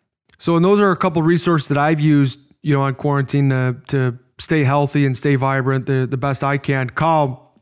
[0.43, 3.77] So and those are a couple resources that I've used you know on quarantine to,
[3.89, 6.91] to stay healthy and stay vibrant the the best I can.
[6.91, 7.53] Kyle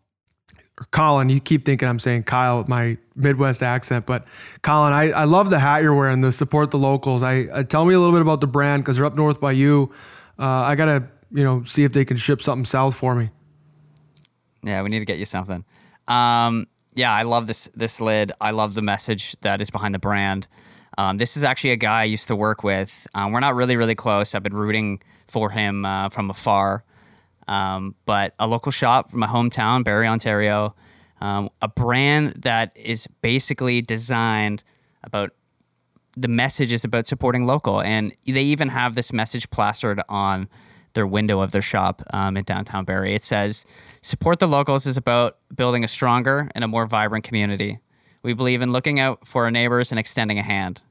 [0.80, 4.26] or Colin, you keep thinking I'm saying Kyle with my Midwest accent, but
[4.62, 7.22] Colin, I, I love the hat you're wearing, the support the locals.
[7.22, 9.52] I, I tell me a little bit about the brand because they're up north by
[9.52, 9.92] you.
[10.38, 13.28] Uh, I gotta you know, see if they can ship something south for me.
[14.62, 15.66] Yeah, we need to get you something.
[16.08, 18.32] Um, yeah, I love this this lid.
[18.40, 20.48] I love the message that is behind the brand.
[21.00, 23.06] Um, this is actually a guy I used to work with.
[23.14, 24.34] Um, we're not really really close.
[24.34, 26.84] I've been rooting for him uh, from afar.
[27.48, 30.74] Um, but a local shop from my hometown, Barrie, Ontario,
[31.22, 34.62] um, a brand that is basically designed
[35.02, 35.30] about
[36.18, 40.50] the message is about supporting local, and they even have this message plastered on
[40.92, 43.14] their window of their shop um, in downtown Barrie.
[43.14, 43.64] It says,
[44.02, 47.78] Support the locals is about building a stronger and a more vibrant community.
[48.22, 50.82] We believe in looking out for our neighbors and extending a hand.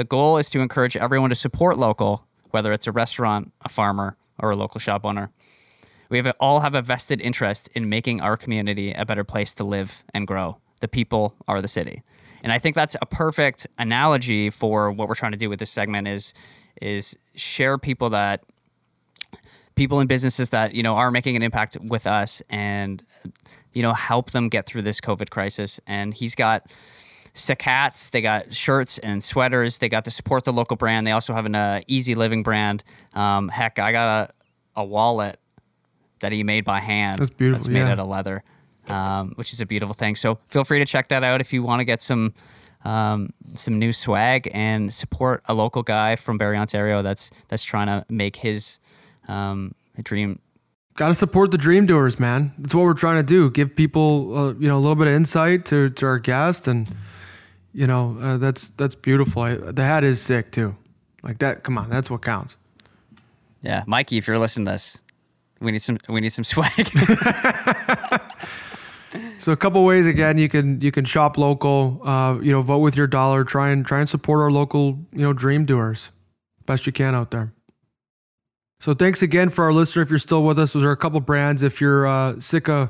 [0.00, 4.16] The goal is to encourage everyone to support local, whether it's a restaurant, a farmer,
[4.38, 5.30] or a local shop owner.
[6.08, 9.64] We have, all have a vested interest in making our community a better place to
[9.64, 10.56] live and grow.
[10.80, 12.02] The people are the city.
[12.42, 15.70] And I think that's a perfect analogy for what we're trying to do with this
[15.70, 16.32] segment is
[16.80, 18.42] is share people that
[19.74, 23.02] people and businesses that you know are making an impact with us and
[23.74, 26.66] you know help them get through this covid crisis and he's got
[27.40, 31.12] sick hats they got shirts and sweaters they got to support the local brand they
[31.12, 32.84] also have an uh, easy living brand
[33.14, 34.30] um, heck i got
[34.76, 35.38] a, a wallet
[36.20, 37.92] that he made by hand that's beautiful that's made yeah.
[37.92, 38.42] out of leather
[38.88, 41.62] um, which is a beautiful thing so feel free to check that out if you
[41.62, 42.34] want to get some
[42.84, 47.86] um, some new swag and support a local guy from Barrie, Ontario that's that's trying
[47.88, 48.78] to make his
[49.28, 50.38] um, dream.
[50.94, 52.52] Got to support the dream doers, man.
[52.58, 53.50] That's what we're trying to do.
[53.50, 56.90] Give people, uh, you know, a little bit of insight to, to our guest, and
[57.72, 59.42] you know, uh, that's that's beautiful.
[59.42, 60.76] I, the hat is sick too.
[61.22, 61.62] Like that.
[61.62, 62.56] Come on, that's what counts.
[63.62, 65.00] Yeah, Mikey, if you're listening to this,
[65.60, 66.88] we need some we need some swag.
[69.38, 72.78] so a couple ways again you can you can shop local uh, you know vote
[72.78, 76.12] with your dollar try and try and support our local you know dream doers
[76.64, 77.52] best you can out there
[78.80, 80.02] so thanks again for our listener.
[80.02, 81.62] If you're still with us, those are a couple brands.
[81.62, 82.88] If you're uh, sick of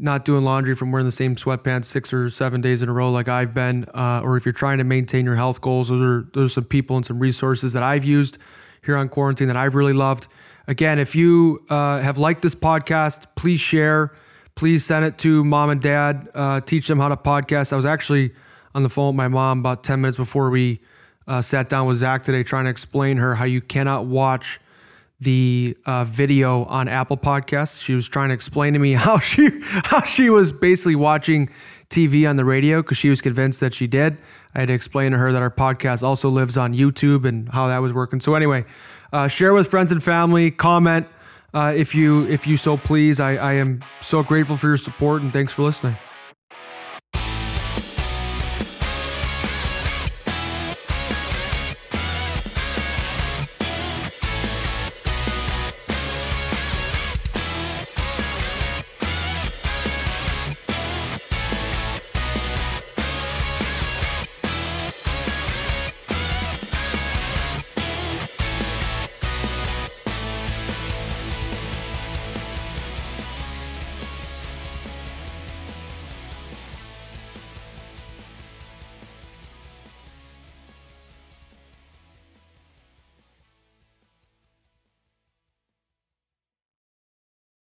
[0.00, 3.10] not doing laundry from wearing the same sweatpants six or seven days in a row
[3.10, 6.26] like I've been, uh, or if you're trying to maintain your health goals, those are
[6.32, 8.38] those are some people and some resources that I've used
[8.82, 10.26] here on quarantine that I've really loved.
[10.66, 14.14] Again, if you uh, have liked this podcast, please share.
[14.54, 16.28] Please send it to mom and dad.
[16.34, 17.72] Uh, teach them how to podcast.
[17.72, 18.32] I was actually
[18.74, 20.80] on the phone with my mom about 10 minutes before we
[21.26, 24.60] uh, sat down with Zach today, trying to explain her how you cannot watch
[25.20, 27.82] the uh, video on Apple Podcasts.
[27.82, 31.50] She was trying to explain to me how she how she was basically watching
[31.88, 34.16] TV on the radio because she was convinced that she did.
[34.54, 37.66] I had to explain to her that our podcast also lives on YouTube and how
[37.68, 38.20] that was working.
[38.20, 38.64] So anyway,
[39.12, 40.50] uh, share with friends and family.
[40.50, 41.06] Comment
[41.52, 43.20] uh, if you if you so please.
[43.20, 45.96] I, I am so grateful for your support and thanks for listening.